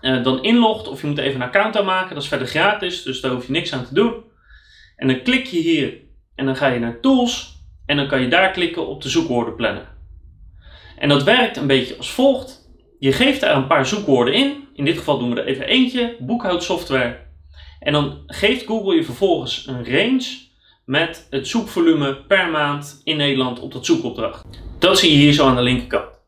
eh, 0.00 0.22
dan 0.22 0.42
inlogt 0.42 0.88
of 0.88 1.00
je 1.00 1.06
moet 1.06 1.18
even 1.18 1.40
een 1.40 1.46
account 1.46 1.76
aanmaken. 1.76 2.14
Dat 2.14 2.22
is 2.22 2.28
verder 2.28 2.46
gratis, 2.46 3.02
dus 3.02 3.20
daar 3.20 3.30
hoef 3.30 3.46
je 3.46 3.52
niks 3.52 3.72
aan 3.72 3.86
te 3.86 3.94
doen. 3.94 4.14
En 4.96 5.06
dan 5.06 5.22
klik 5.22 5.46
je 5.46 5.58
hier 5.58 6.00
en 6.34 6.46
dan 6.46 6.56
ga 6.56 6.66
je 6.66 6.78
naar 6.78 7.00
Tools 7.00 7.56
en 7.86 7.96
dan 7.96 8.08
kan 8.08 8.20
je 8.20 8.28
daar 8.28 8.50
klikken 8.50 8.86
op 8.86 9.02
de 9.02 9.08
zoekwoordenplanner. 9.08 9.88
En 10.98 11.08
dat 11.08 11.22
werkt 11.22 11.56
een 11.56 11.66
beetje 11.66 11.96
als 11.96 12.10
volgt. 12.10 12.70
Je 12.98 13.12
geeft 13.12 13.40
daar 13.40 13.56
een 13.56 13.66
paar 13.66 13.86
zoekwoorden 13.86 14.34
in. 14.34 14.68
In 14.74 14.84
dit 14.84 14.98
geval 14.98 15.18
doen 15.18 15.34
we 15.34 15.40
er 15.40 15.46
even 15.46 15.66
eentje, 15.66 16.16
boekhoudsoftware. 16.20 17.18
En 17.80 17.92
dan 17.92 18.22
geeft 18.26 18.66
Google 18.66 18.94
je 18.94 19.04
vervolgens 19.04 19.66
een 19.66 19.84
range 19.84 20.40
met 20.84 21.26
het 21.30 21.48
zoekvolume 21.48 22.16
per 22.16 22.50
maand 22.50 23.00
in 23.04 23.16
Nederland 23.16 23.60
op 23.60 23.72
dat 23.72 23.86
zoekopdracht. 23.86 24.70
Dat 24.82 24.98
zie 24.98 25.10
je 25.10 25.16
hier 25.16 25.32
zo 25.32 25.46
aan 25.46 25.56
de 25.56 25.62
linkerkant. 25.62 26.20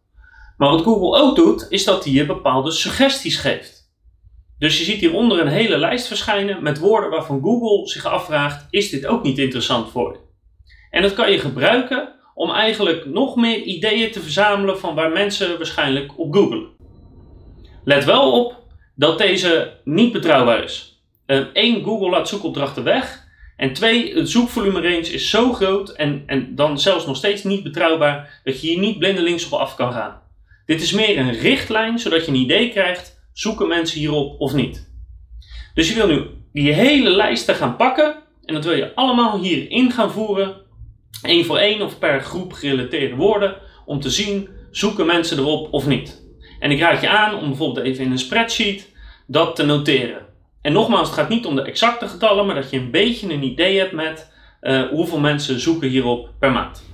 Maar 0.57 0.71
wat 0.71 0.83
Google 0.83 1.21
ook 1.21 1.37
doet, 1.37 1.67
is 1.69 1.85
dat 1.85 2.05
hij 2.05 2.13
je 2.13 2.27
bepaalde 2.27 2.71
suggesties 2.71 3.37
geeft. 3.37 3.93
Dus 4.59 4.79
je 4.79 4.85
ziet 4.85 5.01
hieronder 5.01 5.41
een 5.41 5.49
hele 5.49 5.79
lijst 5.79 6.07
verschijnen 6.07 6.63
met 6.63 6.79
woorden 6.79 7.11
waarvan 7.11 7.43
Google 7.43 7.89
zich 7.89 8.05
afvraagt: 8.05 8.67
is 8.71 8.91
dit 8.91 9.07
ook 9.07 9.23
niet 9.23 9.39
interessant 9.39 9.91
voor 9.91 10.13
je? 10.13 10.19
En 10.91 11.03
dat 11.03 11.15
kan 11.15 11.31
je 11.31 11.39
gebruiken 11.39 12.15
om 12.35 12.51
eigenlijk 12.51 13.07
nog 13.07 13.37
meer 13.37 13.63
ideeën 13.63 14.11
te 14.11 14.21
verzamelen 14.21 14.79
van 14.79 14.95
waar 14.95 15.11
mensen 15.11 15.57
waarschijnlijk 15.57 16.19
op 16.19 16.35
googelen. 16.35 16.69
Let 17.85 18.05
wel 18.05 18.33
op 18.45 18.63
dat 18.95 19.19
deze 19.19 19.81
niet 19.85 20.13
betrouwbaar 20.13 20.63
is. 20.65 21.03
Eén, 21.27 21.79
uh, 21.79 21.85
Google 21.85 22.11
laat 22.11 22.29
zoekopdrachten 22.29 22.85
weg. 22.85 23.24
En 23.57 23.73
twee, 23.73 24.15
het 24.15 24.31
zoekvolume 24.31 24.81
range 24.81 25.13
is 25.13 25.31
zo 25.31 25.53
groot 25.53 25.91
en, 25.91 26.23
en 26.27 26.55
dan 26.55 26.81
zelfs 26.81 27.07
nog 27.07 27.17
steeds 27.17 27.45
niet 27.45 27.63
betrouwbaar 27.63 28.41
dat 28.45 28.61
je 28.61 28.67
hier 28.67 28.79
niet 28.79 28.99
blindelings 28.99 29.47
op 29.47 29.61
af 29.61 29.75
kan 29.75 29.93
gaan. 29.93 30.23
Dit 30.67 30.83
is 30.83 30.93
meer 30.93 31.19
een 31.19 31.33
richtlijn 31.33 31.99
zodat 31.99 32.25
je 32.25 32.31
een 32.31 32.39
idee 32.39 32.71
krijgt, 32.71 33.21
zoeken 33.33 33.69
mensen 33.69 33.99
hierop 33.99 34.41
of 34.41 34.55
niet. 34.55 34.93
Dus 35.75 35.89
je 35.89 35.95
wil 35.95 36.07
nu 36.07 36.27
die 36.53 36.73
hele 36.73 37.11
lijsten 37.11 37.55
gaan 37.55 37.77
pakken 37.77 38.17
en 38.45 38.55
dat 38.55 38.65
wil 38.65 38.77
je 38.77 38.95
allemaal 38.95 39.41
hierin 39.41 39.93
gaan 39.93 40.13
voeren, 40.13 40.57
één 41.23 41.45
voor 41.45 41.59
één 41.59 41.83
of 41.83 41.99
per 41.99 42.21
groep 42.21 42.53
gerelateerde 42.53 43.15
woorden, 43.15 43.57
om 43.87 44.01
te 44.01 44.11
zien, 44.11 44.49
zoeken 44.71 45.07
mensen 45.07 45.39
erop 45.39 45.73
of 45.73 45.87
niet. 45.87 46.23
En 46.59 46.71
ik 46.71 46.81
raad 46.81 47.01
je 47.01 47.09
aan 47.09 47.35
om 47.35 47.49
bijvoorbeeld 47.49 47.87
even 47.87 48.05
in 48.05 48.11
een 48.11 48.19
spreadsheet 48.19 48.91
dat 49.27 49.57
te 49.57 49.65
noteren. 49.65 50.24
En 50.65 50.73
nogmaals, 50.73 51.09
het 51.09 51.19
gaat 51.19 51.29
niet 51.29 51.47
om 51.47 51.55
de 51.55 51.63
exacte 51.63 52.09
getallen, 52.09 52.47
maar 52.47 52.55
dat 52.55 52.71
je 52.71 52.79
een 52.79 52.91
beetje 52.91 53.33
een 53.33 53.43
idee 53.43 53.79
hebt 53.79 53.93
met 53.93 54.33
uh, 54.63 54.89
hoeveel 54.89 55.21
mensen 55.21 55.61
zoeken 55.61 55.89
hierop 55.89 56.31
per 56.39 56.53
maand. 56.53 56.85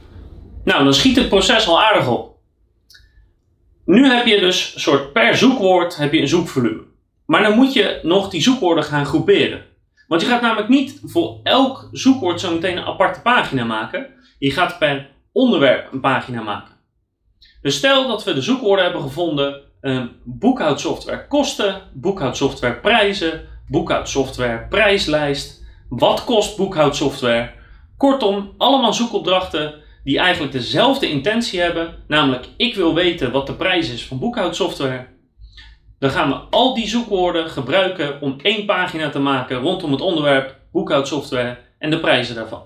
Nou, 0.64 0.85
dan 0.85 0.94
schiet 0.94 1.16
het 1.16 1.28
proces 1.28 1.66
al 1.68 1.83
aardig 1.83 2.09
op. 2.09 2.37
Nu 3.85 4.09
heb 4.09 4.26
je 4.26 4.40
dus 4.40 4.74
een 4.74 4.80
soort 4.80 5.12
per 5.12 5.37
zoekwoord 5.37 5.96
heb 5.96 6.12
je 6.12 6.20
een 6.20 6.28
zoekvolume. 6.28 6.83
Maar 7.26 7.42
dan 7.42 7.54
moet 7.54 7.72
je 7.72 8.00
nog 8.02 8.30
die 8.30 8.42
zoekwoorden 8.42 8.85
gaan 8.85 9.06
groeperen. 9.06 9.64
Want 10.09 10.20
je 10.20 10.28
gaat 10.28 10.40
namelijk 10.40 10.68
niet 10.68 11.00
voor 11.04 11.40
elk 11.42 11.88
zoekwoord 11.92 12.40
zo 12.40 12.52
meteen 12.52 12.76
een 12.76 12.85
aparte 12.85 13.20
pagina 13.20 13.64
maken. 13.64 14.06
Je 14.38 14.50
gaat 14.50 14.78
per 14.78 15.11
onderwerp 15.33 15.92
een 15.92 16.00
pagina 16.00 16.42
maken. 16.42 16.74
Dus 17.62 17.76
stel 17.76 18.09
dat 18.09 18.24
we 18.24 18.35
de 18.35 18.42
zoekwoorden 18.42 18.85
hebben 18.85 19.02
gevonden: 19.02 19.61
um, 19.80 20.11
boekhoudsoftware 20.24 21.26
kosten, 21.26 21.83
boekhoudsoftware 21.92 22.76
prijzen, 22.76 23.48
boekhoudsoftware 23.70 24.66
prijslijst, 24.68 25.64
wat 25.88 26.24
kost 26.24 26.56
boekhoudsoftware. 26.56 27.52
Kortom, 27.96 28.54
allemaal 28.56 28.92
zoekopdrachten 28.92 29.74
die 30.04 30.18
eigenlijk 30.18 30.52
dezelfde 30.52 31.11
intentie 31.11 31.61
hebben, 31.61 31.94
namelijk 32.09 32.48
ik 32.56 32.74
wil 32.74 32.94
weten 32.94 33.33
wat 33.33 33.46
de 33.46 33.54
prijs 33.54 33.90
is 33.90 34.06
van 34.06 34.18
boekhoudsoftware. 34.18 35.06
Dan 35.98 36.11
gaan 36.11 36.28
we 36.28 36.35
al 36.35 36.74
die 36.74 36.88
zoekwoorden 36.88 37.50
gebruiken 37.50 38.20
om 38.20 38.37
één 38.42 38.66
pagina 38.66 39.11
te 39.11 39.18
maken 39.18 39.61
rondom 39.61 39.92
het 39.92 40.00
onderwerp 40.00 40.56
boekhoudsoftware 40.72 41.59
en 41.78 41.90
de 41.90 42.00
prijzen 42.00 42.35
daarvan. 42.35 42.62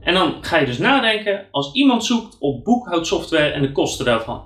En 0.00 0.14
dan 0.14 0.34
ga 0.40 0.58
je 0.58 0.66
dus 0.66 0.78
nadenken 0.78 1.46
als 1.50 1.72
iemand 1.72 2.04
zoekt 2.04 2.36
op 2.38 2.64
boekhoudsoftware 2.64 3.50
en 3.50 3.62
de 3.62 3.72
kosten 3.72 4.04
daarvan. 4.04 4.44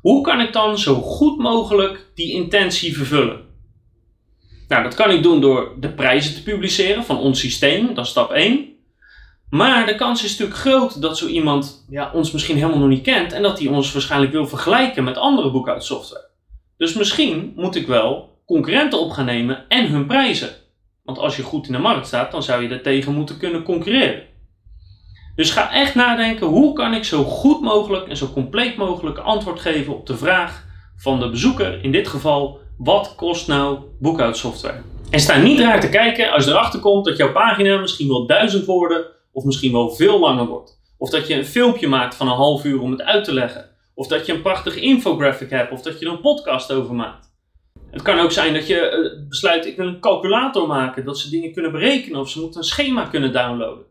Hoe 0.00 0.22
kan 0.22 0.40
ik 0.40 0.52
dan 0.52 0.78
zo 0.78 0.94
goed 0.94 1.38
mogelijk 1.38 2.10
die 2.14 2.32
intentie 2.32 2.96
vervullen? 2.96 3.53
Nou, 4.68 4.82
dat 4.82 4.94
kan 4.94 5.10
ik 5.10 5.22
doen 5.22 5.40
door 5.40 5.72
de 5.80 5.88
prijzen 5.88 6.34
te 6.34 6.42
publiceren 6.42 7.04
van 7.04 7.18
ons 7.18 7.40
systeem, 7.40 7.94
dat 7.94 8.04
is 8.04 8.10
stap 8.10 8.30
1. 8.30 8.72
Maar 9.50 9.86
de 9.86 9.94
kans 9.94 10.24
is 10.24 10.30
natuurlijk 10.30 10.58
groot 10.58 11.02
dat 11.02 11.18
zo 11.18 11.26
iemand 11.26 11.84
ja, 11.88 12.10
ons 12.12 12.32
misschien 12.32 12.56
helemaal 12.56 12.78
nog 12.78 12.88
niet 12.88 13.02
kent 13.02 13.32
en 13.32 13.42
dat 13.42 13.58
hij 13.58 13.68
ons 13.68 13.92
waarschijnlijk 13.92 14.32
wil 14.32 14.46
vergelijken 14.46 15.04
met 15.04 15.16
andere 15.16 15.50
boekhoudsoftware. 15.50 16.28
Dus 16.76 16.94
misschien 16.94 17.52
moet 17.56 17.74
ik 17.74 17.86
wel 17.86 18.38
concurrenten 18.46 19.00
op 19.00 19.10
gaan 19.10 19.24
nemen 19.24 19.64
en 19.68 19.88
hun 19.88 20.06
prijzen. 20.06 20.50
Want 21.02 21.18
als 21.18 21.36
je 21.36 21.42
goed 21.42 21.66
in 21.66 21.72
de 21.72 21.78
markt 21.78 22.06
staat, 22.06 22.30
dan 22.30 22.42
zou 22.42 22.62
je 22.62 22.68
er 22.68 22.82
tegen 22.82 23.14
moeten 23.14 23.38
kunnen 23.38 23.62
concurreren. 23.62 24.22
Dus 25.36 25.50
ga 25.50 25.72
echt 25.72 25.94
nadenken, 25.94 26.46
hoe 26.46 26.72
kan 26.72 26.94
ik 26.94 27.04
zo 27.04 27.24
goed 27.24 27.60
mogelijk 27.60 28.08
en 28.08 28.16
zo 28.16 28.32
compleet 28.32 28.76
mogelijk 28.76 29.18
antwoord 29.18 29.60
geven 29.60 29.96
op 29.96 30.06
de 30.06 30.16
vraag 30.16 30.66
van 30.96 31.20
de 31.20 31.30
bezoeker, 31.30 31.84
in 31.84 31.92
dit 31.92 32.08
geval, 32.08 32.60
wat 32.78 33.14
kost 33.14 33.48
nou 33.48 33.78
boekhoudsoftware? 34.00 34.82
En 35.10 35.20
sta 35.20 35.36
niet 35.36 35.58
raar 35.58 35.80
te 35.80 35.88
kijken 35.88 36.32
als 36.32 36.44
je 36.44 36.50
erachter 36.50 36.80
komt 36.80 37.04
dat 37.04 37.16
jouw 37.16 37.32
pagina 37.32 37.76
misschien 37.76 38.08
wel 38.08 38.26
duizend 38.26 38.64
woorden 38.64 39.06
of 39.32 39.44
misschien 39.44 39.72
wel 39.72 39.90
veel 39.90 40.18
langer 40.18 40.46
wordt. 40.46 40.80
Of 40.98 41.10
dat 41.10 41.26
je 41.26 41.34
een 41.34 41.44
filmpje 41.44 41.88
maakt 41.88 42.14
van 42.14 42.28
een 42.28 42.36
half 42.36 42.64
uur 42.64 42.80
om 42.80 42.90
het 42.90 43.02
uit 43.02 43.24
te 43.24 43.34
leggen. 43.34 43.70
Of 43.94 44.06
dat 44.06 44.26
je 44.26 44.32
een 44.32 44.42
prachtige 44.42 44.80
infographic 44.80 45.50
hebt 45.50 45.72
of 45.72 45.82
dat 45.82 45.98
je 45.98 46.06
er 46.06 46.12
een 46.12 46.20
podcast 46.20 46.72
over 46.72 46.94
maakt. 46.94 47.32
Het 47.90 48.02
kan 48.02 48.18
ook 48.18 48.32
zijn 48.32 48.54
dat 48.54 48.66
je 48.66 48.80
eh, 48.80 49.28
besluit, 49.28 49.66
ik 49.66 49.76
wil 49.76 49.86
een 49.86 50.00
calculator 50.00 50.66
maken, 50.66 51.04
dat 51.04 51.18
ze 51.18 51.30
dingen 51.30 51.52
kunnen 51.52 51.72
berekenen 51.72 52.20
of 52.20 52.28
ze 52.28 52.40
moeten 52.40 52.60
een 52.60 52.66
schema 52.66 53.04
kunnen 53.04 53.32
downloaden. 53.32 53.84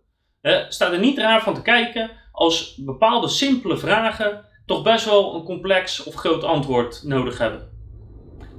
sta 0.69 0.91
er 0.91 0.99
niet 0.99 1.17
raar 1.17 1.43
van 1.43 1.53
te 1.53 1.61
kijken 1.61 2.11
als 2.31 2.75
bepaalde 2.75 3.27
simpele 3.27 3.77
vragen 3.77 4.45
toch 4.65 4.83
best 4.83 5.05
wel 5.05 5.35
een 5.35 5.43
complex 5.43 6.03
of 6.03 6.15
groot 6.15 6.43
antwoord 6.43 7.01
nodig 7.03 7.37
hebben. 7.37 7.72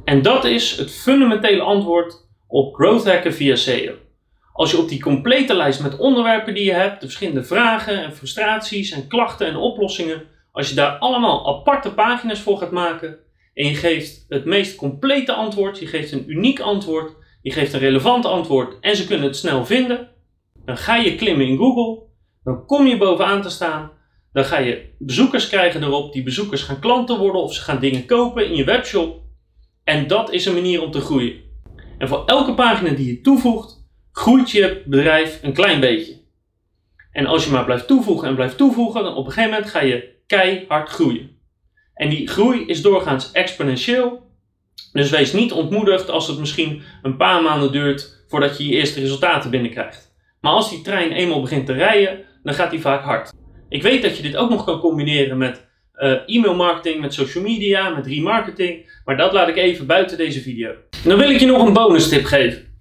En 0.05 0.23
dat 0.23 0.45
is 0.45 0.77
het 0.77 0.90
fundamentele 0.90 1.62
antwoord 1.62 2.27
op 2.47 2.75
growth 2.75 3.05
hacken 3.05 3.35
via 3.35 3.57
SEO. 3.57 3.95
Als 4.53 4.71
je 4.71 4.79
op 4.79 4.88
die 4.88 5.01
complete 5.01 5.55
lijst 5.55 5.83
met 5.83 5.97
onderwerpen 5.97 6.55
die 6.55 6.64
je 6.64 6.73
hebt, 6.73 7.01
de 7.01 7.07
verschillende 7.07 7.45
vragen 7.45 8.05
en 8.05 8.17
frustraties 8.17 8.90
en 8.90 9.09
klachten 9.09 9.47
en 9.47 9.57
oplossingen, 9.57 10.23
als 10.53 10.69
je 10.69 10.75
daar 10.75 10.99
allemaal 10.99 11.57
aparte 11.57 11.93
pagina's 11.93 12.40
voor 12.40 12.59
gaat 12.59 12.71
maken 12.71 13.19
en 13.55 13.67
je 13.67 13.75
geeft 13.75 14.25
het 14.29 14.45
meest 14.45 14.77
complete 14.77 15.33
antwoord, 15.33 15.79
je 15.79 15.87
geeft 15.87 16.12
een 16.12 16.31
uniek 16.31 16.61
antwoord, 16.61 17.12
je 17.43 17.51
geeft 17.51 17.73
een 17.73 17.81
relevant 17.81 18.27
antwoord 18.27 18.77
en 18.81 18.97
ze 18.97 19.07
kunnen 19.07 19.27
het 19.27 19.37
snel 19.37 19.67
vinden, 19.67 20.09
dan 20.64 20.77
ga 20.77 20.97
je 20.97 21.14
klimmen 21.14 21.47
in 21.47 21.57
Google, 21.57 22.03
dan 22.45 22.67
kom 22.67 22.87
je 22.87 22.97
bovenaan 22.97 23.43
te 23.43 23.51
staan, 23.51 23.90
dan 24.33 24.45
ga 24.45 24.59
je 24.59 24.95
bezoekers 24.99 25.49
krijgen 25.49 25.83
erop, 25.83 26.12
die 26.12 26.23
bezoekers 26.23 26.62
gaan 26.62 26.81
klanten 26.81 27.19
worden 27.19 27.43
of 27.43 27.55
ze 27.55 27.61
gaan 27.61 27.81
dingen 27.81 28.07
kopen 28.07 28.47
in 28.47 28.55
je 28.57 28.64
webshop 28.64 29.23
en 29.85 30.07
dat 30.07 30.33
is 30.33 30.47
een 30.47 30.55
manier 30.55 30.83
om 30.83 30.90
te 30.90 31.01
groeien. 31.01 31.42
En 31.99 32.09
voor 32.09 32.25
elke 32.27 32.55
pagina 32.55 32.90
die 32.90 33.07
je 33.07 33.20
toevoegt, 33.20 33.87
groeit 34.12 34.51
je 34.51 34.83
bedrijf 34.87 35.38
een 35.42 35.53
klein 35.53 35.81
beetje. 35.81 36.23
En 37.12 37.27
als 37.27 37.44
je 37.44 37.51
maar 37.51 37.64
blijft 37.64 37.87
toevoegen 37.87 38.29
en 38.29 38.35
blijft 38.35 38.57
toevoegen, 38.57 39.03
dan 39.03 39.14
op 39.14 39.27
een 39.27 39.33
gegeven 39.33 39.51
moment 39.51 39.70
ga 39.70 39.81
je 39.81 40.12
keihard 40.27 40.88
groeien. 40.88 41.31
En 41.94 42.09
die 42.09 42.29
groei 42.29 42.66
is 42.66 42.83
doorgaans 42.83 43.33
exponentieel. 43.33 44.23
Dus 44.92 45.11
wees 45.11 45.33
niet 45.33 45.53
ontmoedigd 45.53 46.11
als 46.11 46.27
het 46.27 46.38
misschien 46.38 46.83
een 47.03 47.16
paar 47.16 47.42
maanden 47.42 47.73
duurt 47.73 48.25
voordat 48.29 48.59
je 48.59 48.66
je 48.66 48.75
eerste 48.75 49.01
resultaten 49.01 49.51
binnenkrijgt. 49.51 50.14
Maar 50.40 50.53
als 50.53 50.70
die 50.70 50.83
trein 50.83 51.12
eenmaal 51.12 51.40
begint 51.40 51.66
te 51.66 51.73
rijden, 51.73 52.25
dan 52.42 52.55
gaat 52.55 52.70
die 52.70 52.81
vaak 52.81 53.03
hard. 53.03 53.33
Ik 53.68 53.83
weet 53.83 54.03
dat 54.03 54.16
je 54.16 54.23
dit 54.23 54.37
ook 54.37 54.51
nog 54.51 54.64
kan 54.64 54.81
combineren 54.81 55.38
met 55.38 55.63
uh, 55.96 56.11
e-mail 56.26 56.54
marketing, 56.54 57.00
met 57.00 57.14
social 57.14 57.44
media, 57.44 57.88
met 57.88 58.07
remarketing, 58.07 59.00
maar 59.04 59.16
dat 59.16 59.33
laat 59.33 59.48
ik 59.48 59.57
even 59.57 59.87
buiten 59.87 60.16
deze 60.16 60.40
video. 60.40 60.74
Dan 61.04 61.18
wil 61.18 61.30
ik 61.30 61.40
je 61.40 61.46
nog 61.46 61.66
een 61.66 61.72
bonus 61.72 62.09
tip 62.09 62.24
geven. 62.24 62.72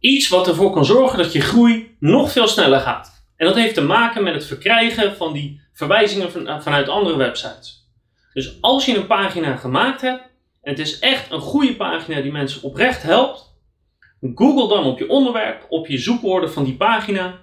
Iets 0.00 0.28
wat 0.28 0.48
ervoor 0.48 0.72
kan 0.72 0.84
zorgen 0.84 1.18
dat 1.18 1.32
je 1.32 1.40
groei 1.40 1.96
nog 1.98 2.32
veel 2.32 2.48
sneller 2.48 2.80
gaat. 2.80 3.26
En 3.36 3.46
dat 3.46 3.56
heeft 3.56 3.74
te 3.74 3.82
maken 3.82 4.22
met 4.22 4.34
het 4.34 4.46
verkrijgen 4.46 5.16
van 5.16 5.32
die 5.32 5.60
verwijzingen 5.72 6.32
van, 6.32 6.62
vanuit 6.62 6.88
andere 6.88 7.16
websites. 7.16 7.90
Dus 8.32 8.58
als 8.60 8.86
je 8.86 8.96
een 8.96 9.06
pagina 9.06 9.56
gemaakt 9.56 10.00
hebt 10.00 10.22
en 10.62 10.70
het 10.70 10.78
is 10.78 10.98
echt 10.98 11.30
een 11.30 11.40
goede 11.40 11.76
pagina 11.76 12.20
die 12.20 12.32
mensen 12.32 12.62
oprecht 12.62 13.02
helpt, 13.02 13.52
Google 14.34 14.68
dan 14.68 14.84
op 14.84 14.98
je 14.98 15.08
onderwerp, 15.08 15.66
op 15.68 15.86
je 15.86 15.98
zoekwoorden 15.98 16.52
van 16.52 16.64
die 16.64 16.76
pagina 16.76 17.40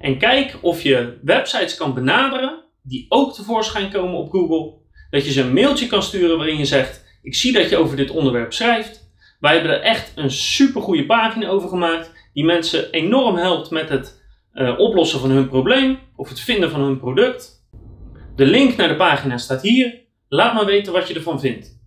en 0.00 0.18
kijk 0.18 0.56
of 0.60 0.82
je 0.82 1.18
websites 1.22 1.74
kan 1.74 1.94
benaderen 1.94 2.61
die 2.82 3.06
ook 3.08 3.34
tevoorschijn 3.34 3.90
komen 3.90 4.14
op 4.14 4.30
Google. 4.30 4.80
Dat 5.10 5.24
je 5.24 5.32
ze 5.32 5.40
een 5.40 5.52
mailtje 5.52 5.86
kan 5.86 6.02
sturen 6.02 6.36
waarin 6.36 6.58
je 6.58 6.64
zegt: 6.64 7.04
Ik 7.22 7.34
zie 7.34 7.52
dat 7.52 7.70
je 7.70 7.76
over 7.76 7.96
dit 7.96 8.10
onderwerp 8.10 8.52
schrijft. 8.52 9.10
Wij 9.40 9.52
hebben 9.54 9.72
er 9.72 9.80
echt 9.80 10.12
een 10.16 10.30
super 10.30 10.82
goede 10.82 11.06
pagina 11.06 11.48
over 11.48 11.68
gemaakt, 11.68 12.12
die 12.32 12.44
mensen 12.44 12.90
enorm 12.90 13.36
helpt 13.36 13.70
met 13.70 13.88
het 13.88 14.22
uh, 14.54 14.78
oplossen 14.78 15.20
van 15.20 15.30
hun 15.30 15.48
probleem 15.48 15.98
of 16.16 16.28
het 16.28 16.40
vinden 16.40 16.70
van 16.70 16.80
hun 16.80 16.98
product. 16.98 17.66
De 18.36 18.46
link 18.46 18.76
naar 18.76 18.88
de 18.88 18.96
pagina 18.96 19.38
staat 19.38 19.62
hier. 19.62 20.00
Laat 20.28 20.54
maar 20.54 20.66
weten 20.66 20.92
wat 20.92 21.08
je 21.08 21.14
ervan 21.14 21.40
vindt. 21.40 21.80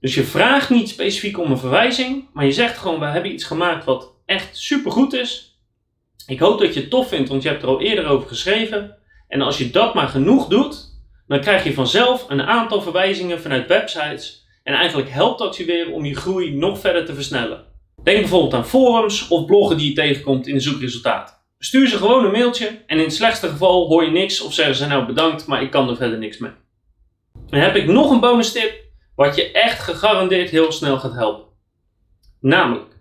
Dus 0.00 0.14
je 0.14 0.24
vraagt 0.24 0.70
niet 0.70 0.88
specifiek 0.88 1.38
om 1.38 1.50
een 1.50 1.58
verwijzing, 1.58 2.28
maar 2.32 2.44
je 2.44 2.52
zegt 2.52 2.78
gewoon: 2.78 3.00
We 3.00 3.06
hebben 3.06 3.32
iets 3.32 3.44
gemaakt 3.44 3.84
wat 3.84 4.14
echt 4.26 4.56
super 4.56 4.90
goed 4.90 5.12
is. 5.12 5.60
Ik 6.26 6.38
hoop 6.38 6.58
dat 6.58 6.74
je 6.74 6.80
het 6.80 6.90
tof 6.90 7.08
vindt, 7.08 7.28
want 7.28 7.42
je 7.42 7.48
hebt 7.48 7.62
er 7.62 7.68
al 7.68 7.80
eerder 7.80 8.06
over 8.06 8.28
geschreven. 8.28 8.97
En 9.28 9.40
als 9.40 9.58
je 9.58 9.70
dat 9.70 9.94
maar 9.94 10.08
genoeg 10.08 10.46
doet, 10.46 10.88
dan 11.26 11.40
krijg 11.40 11.64
je 11.64 11.74
vanzelf 11.74 12.24
een 12.28 12.42
aantal 12.42 12.82
verwijzingen 12.82 13.40
vanuit 13.40 13.66
websites. 13.66 14.46
En 14.62 14.74
eigenlijk 14.74 15.10
helpt 15.10 15.38
dat 15.38 15.56
je 15.56 15.64
weer 15.64 15.92
om 15.92 16.04
je 16.04 16.16
groei 16.16 16.54
nog 16.54 16.78
verder 16.78 17.04
te 17.04 17.14
versnellen. 17.14 17.64
Denk 18.02 18.20
bijvoorbeeld 18.20 18.54
aan 18.54 18.66
forums 18.66 19.28
of 19.28 19.46
bloggen 19.46 19.76
die 19.76 19.88
je 19.88 19.94
tegenkomt 19.94 20.46
in 20.46 20.54
de 20.54 20.60
zoekresultaten. 20.60 21.34
Stuur 21.58 21.88
ze 21.88 21.96
gewoon 21.96 22.24
een 22.24 22.30
mailtje 22.30 22.66
en 22.86 22.98
in 22.98 23.04
het 23.04 23.14
slechtste 23.14 23.48
geval 23.48 23.86
hoor 23.86 24.04
je 24.04 24.10
niks 24.10 24.40
of 24.40 24.52
zeggen 24.52 24.74
ze 24.74 24.86
nou 24.86 25.06
bedankt, 25.06 25.46
maar 25.46 25.62
ik 25.62 25.70
kan 25.70 25.88
er 25.88 25.96
verder 25.96 26.18
niks 26.18 26.38
mee. 26.38 26.52
Dan 27.50 27.60
heb 27.60 27.76
ik 27.76 27.86
nog 27.86 28.10
een 28.10 28.20
bonus 28.20 28.52
tip 28.52 28.86
wat 29.14 29.36
je 29.36 29.50
echt 29.50 29.80
gegarandeerd 29.82 30.50
heel 30.50 30.72
snel 30.72 30.98
gaat 30.98 31.14
helpen. 31.14 31.44
Namelijk, 32.40 32.96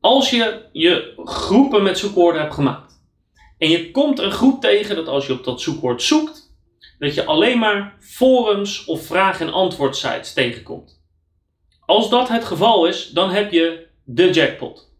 als 0.00 0.30
je 0.30 0.62
je 0.72 1.12
groepen 1.24 1.82
met 1.82 1.98
zoekwoorden 1.98 2.40
hebt 2.40 2.54
gemaakt 2.54 2.87
en 3.58 3.70
je 3.70 3.90
komt 3.90 4.18
een 4.18 4.30
groep 4.30 4.60
tegen 4.60 4.96
dat 4.96 5.08
als 5.08 5.26
je 5.26 5.32
op 5.32 5.44
dat 5.44 5.60
zoekwoord 5.60 6.02
zoekt, 6.02 6.56
dat 6.98 7.14
je 7.14 7.24
alleen 7.24 7.58
maar 7.58 7.96
forums 8.00 8.84
of 8.84 9.06
vraag- 9.06 9.40
en 9.40 9.52
antwoord 9.52 9.96
sites 9.96 10.32
tegenkomt. 10.32 11.02
Als 11.86 12.10
dat 12.10 12.28
het 12.28 12.44
geval 12.44 12.86
is, 12.86 13.10
dan 13.10 13.30
heb 13.30 13.52
je 13.52 13.86
de 14.04 14.30
jackpot. 14.30 14.92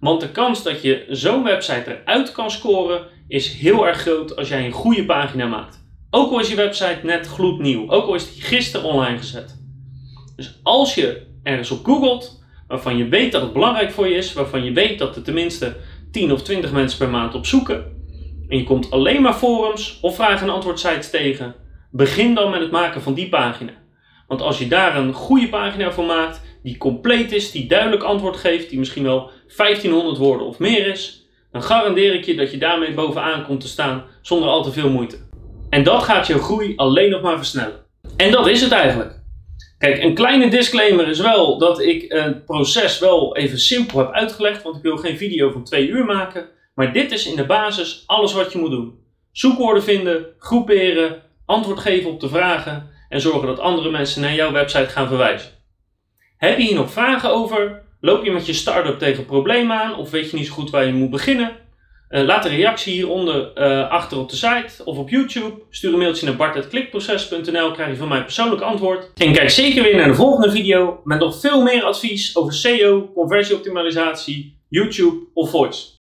Want 0.00 0.20
de 0.20 0.30
kans 0.30 0.62
dat 0.62 0.82
je 0.82 1.04
zo'n 1.08 1.44
website 1.44 2.00
eruit 2.02 2.32
kan 2.32 2.50
scoren 2.50 3.06
is 3.28 3.52
heel 3.52 3.86
erg 3.86 4.00
groot 4.00 4.36
als 4.36 4.48
jij 4.48 4.64
een 4.64 4.72
goede 4.72 5.04
pagina 5.04 5.46
maakt. 5.46 5.82
Ook 6.10 6.32
al 6.32 6.40
is 6.40 6.48
je 6.48 6.56
website 6.56 7.00
net 7.02 7.26
gloednieuw, 7.26 7.90
ook 7.90 8.06
al 8.06 8.14
is 8.14 8.34
die 8.34 8.42
gisteren 8.42 8.86
online 8.86 9.18
gezet. 9.18 9.62
Dus 10.36 10.60
als 10.62 10.94
je 10.94 11.26
ergens 11.42 11.70
op 11.70 11.84
googelt, 11.84 12.42
waarvan 12.68 12.96
je 12.96 13.08
weet 13.08 13.32
dat 13.32 13.42
het 13.42 13.52
belangrijk 13.52 13.90
voor 13.90 14.08
je 14.08 14.14
is, 14.14 14.32
waarvan 14.32 14.64
je 14.64 14.72
weet 14.72 14.98
dat 14.98 15.16
er 15.16 15.22
tenminste 15.22 15.76
10 16.12 16.32
of 16.32 16.42
20 16.42 16.72
mensen 16.72 16.98
per 16.98 17.08
maand 17.08 17.34
op 17.34 17.46
zoeken, 17.46 17.93
en 18.48 18.58
je 18.58 18.64
komt 18.64 18.90
alleen 18.90 19.22
maar 19.22 19.34
forums 19.34 19.98
of 20.00 20.14
vraag- 20.14 20.42
en 20.42 20.50
antwoord 20.50 20.80
sites 20.80 21.10
tegen, 21.10 21.54
begin 21.90 22.34
dan 22.34 22.50
met 22.50 22.60
het 22.60 22.70
maken 22.70 23.02
van 23.02 23.14
die 23.14 23.28
pagina. 23.28 23.72
Want 24.28 24.40
als 24.40 24.58
je 24.58 24.68
daar 24.68 24.96
een 24.96 25.12
goede 25.12 25.48
pagina 25.48 25.92
voor 25.92 26.04
maakt, 26.04 26.40
die 26.62 26.78
compleet 26.78 27.32
is, 27.32 27.50
die 27.50 27.66
duidelijk 27.66 28.02
antwoord 28.02 28.36
geeft, 28.36 28.70
die 28.70 28.78
misschien 28.78 29.02
wel 29.02 29.30
1500 29.56 30.18
woorden 30.18 30.46
of 30.46 30.58
meer 30.58 30.86
is, 30.86 31.26
dan 31.52 31.62
garandeer 31.62 32.14
ik 32.14 32.24
je 32.24 32.34
dat 32.34 32.50
je 32.50 32.58
daarmee 32.58 32.94
bovenaan 32.94 33.44
komt 33.44 33.60
te 33.60 33.68
staan 33.68 34.04
zonder 34.22 34.48
al 34.48 34.62
te 34.62 34.72
veel 34.72 34.90
moeite. 34.90 35.18
En 35.70 35.82
dat 35.82 36.02
gaat 36.02 36.26
je 36.26 36.38
groei 36.38 36.72
alleen 36.76 37.10
nog 37.10 37.22
maar 37.22 37.36
versnellen. 37.36 37.84
En 38.16 38.30
dat 38.30 38.46
is 38.46 38.60
het 38.60 38.72
eigenlijk. 38.72 39.22
Kijk, 39.78 40.02
een 40.02 40.14
kleine 40.14 40.50
disclaimer 40.50 41.08
is 41.08 41.20
wel 41.20 41.58
dat 41.58 41.80
ik 41.80 42.04
het 42.08 42.44
proces 42.44 42.98
wel 42.98 43.36
even 43.36 43.58
simpel 43.58 43.98
heb 43.98 44.10
uitgelegd, 44.10 44.62
want 44.62 44.76
ik 44.76 44.82
wil 44.82 44.96
geen 44.96 45.16
video 45.16 45.50
van 45.50 45.64
twee 45.64 45.88
uur 45.88 46.04
maken. 46.04 46.48
Maar 46.74 46.92
dit 46.92 47.12
is 47.12 47.26
in 47.26 47.36
de 47.36 47.46
basis 47.46 48.04
alles 48.06 48.32
wat 48.32 48.52
je 48.52 48.58
moet 48.58 48.70
doen. 48.70 48.98
Zoekwoorden 49.32 49.82
vinden, 49.82 50.26
groeperen, 50.38 51.22
antwoord 51.46 51.78
geven 51.78 52.10
op 52.10 52.20
de 52.20 52.28
vragen 52.28 52.90
en 53.08 53.20
zorgen 53.20 53.46
dat 53.46 53.58
andere 53.58 53.90
mensen 53.90 54.20
naar 54.20 54.34
jouw 54.34 54.52
website 54.52 54.88
gaan 54.88 55.08
verwijzen. 55.08 55.50
Heb 56.36 56.58
je 56.58 56.64
hier 56.64 56.74
nog 56.74 56.90
vragen 56.90 57.30
over? 57.30 57.82
Loop 58.00 58.24
je 58.24 58.30
met 58.30 58.46
je 58.46 58.52
start-up 58.52 58.98
tegen 58.98 59.26
problemen 59.26 59.80
aan 59.80 59.96
of 59.96 60.10
weet 60.10 60.30
je 60.30 60.36
niet 60.36 60.46
zo 60.46 60.52
goed 60.52 60.70
waar 60.70 60.86
je 60.86 60.92
moet 60.92 61.10
beginnen? 61.10 61.56
Uh, 62.10 62.22
laat 62.22 62.44
een 62.44 62.56
reactie 62.56 62.92
hieronder 62.92 63.52
uh, 63.54 63.90
achter 63.90 64.18
op 64.18 64.30
de 64.30 64.36
site 64.36 64.84
of 64.84 64.98
op 64.98 65.08
YouTube. 65.08 65.52
Stuur 65.70 65.92
een 65.92 65.98
mailtje 65.98 66.26
naar 66.26 66.36
bart.klikproces.nl, 66.36 67.70
krijg 67.70 67.90
je 67.90 67.96
van 67.96 68.08
mij 68.08 68.22
persoonlijk 68.22 68.62
antwoord. 68.62 69.10
En 69.16 69.32
kijk 69.32 69.50
zeker 69.50 69.82
weer 69.82 69.96
naar 69.96 70.08
de 70.08 70.14
volgende 70.14 70.50
video 70.50 71.00
met 71.04 71.18
nog 71.18 71.40
veel 71.40 71.62
meer 71.62 71.82
advies 71.82 72.36
over 72.36 72.54
SEO, 72.54 73.10
conversieoptimalisatie, 73.14 74.58
YouTube 74.68 75.16
of 75.34 75.50
voice. 75.50 75.92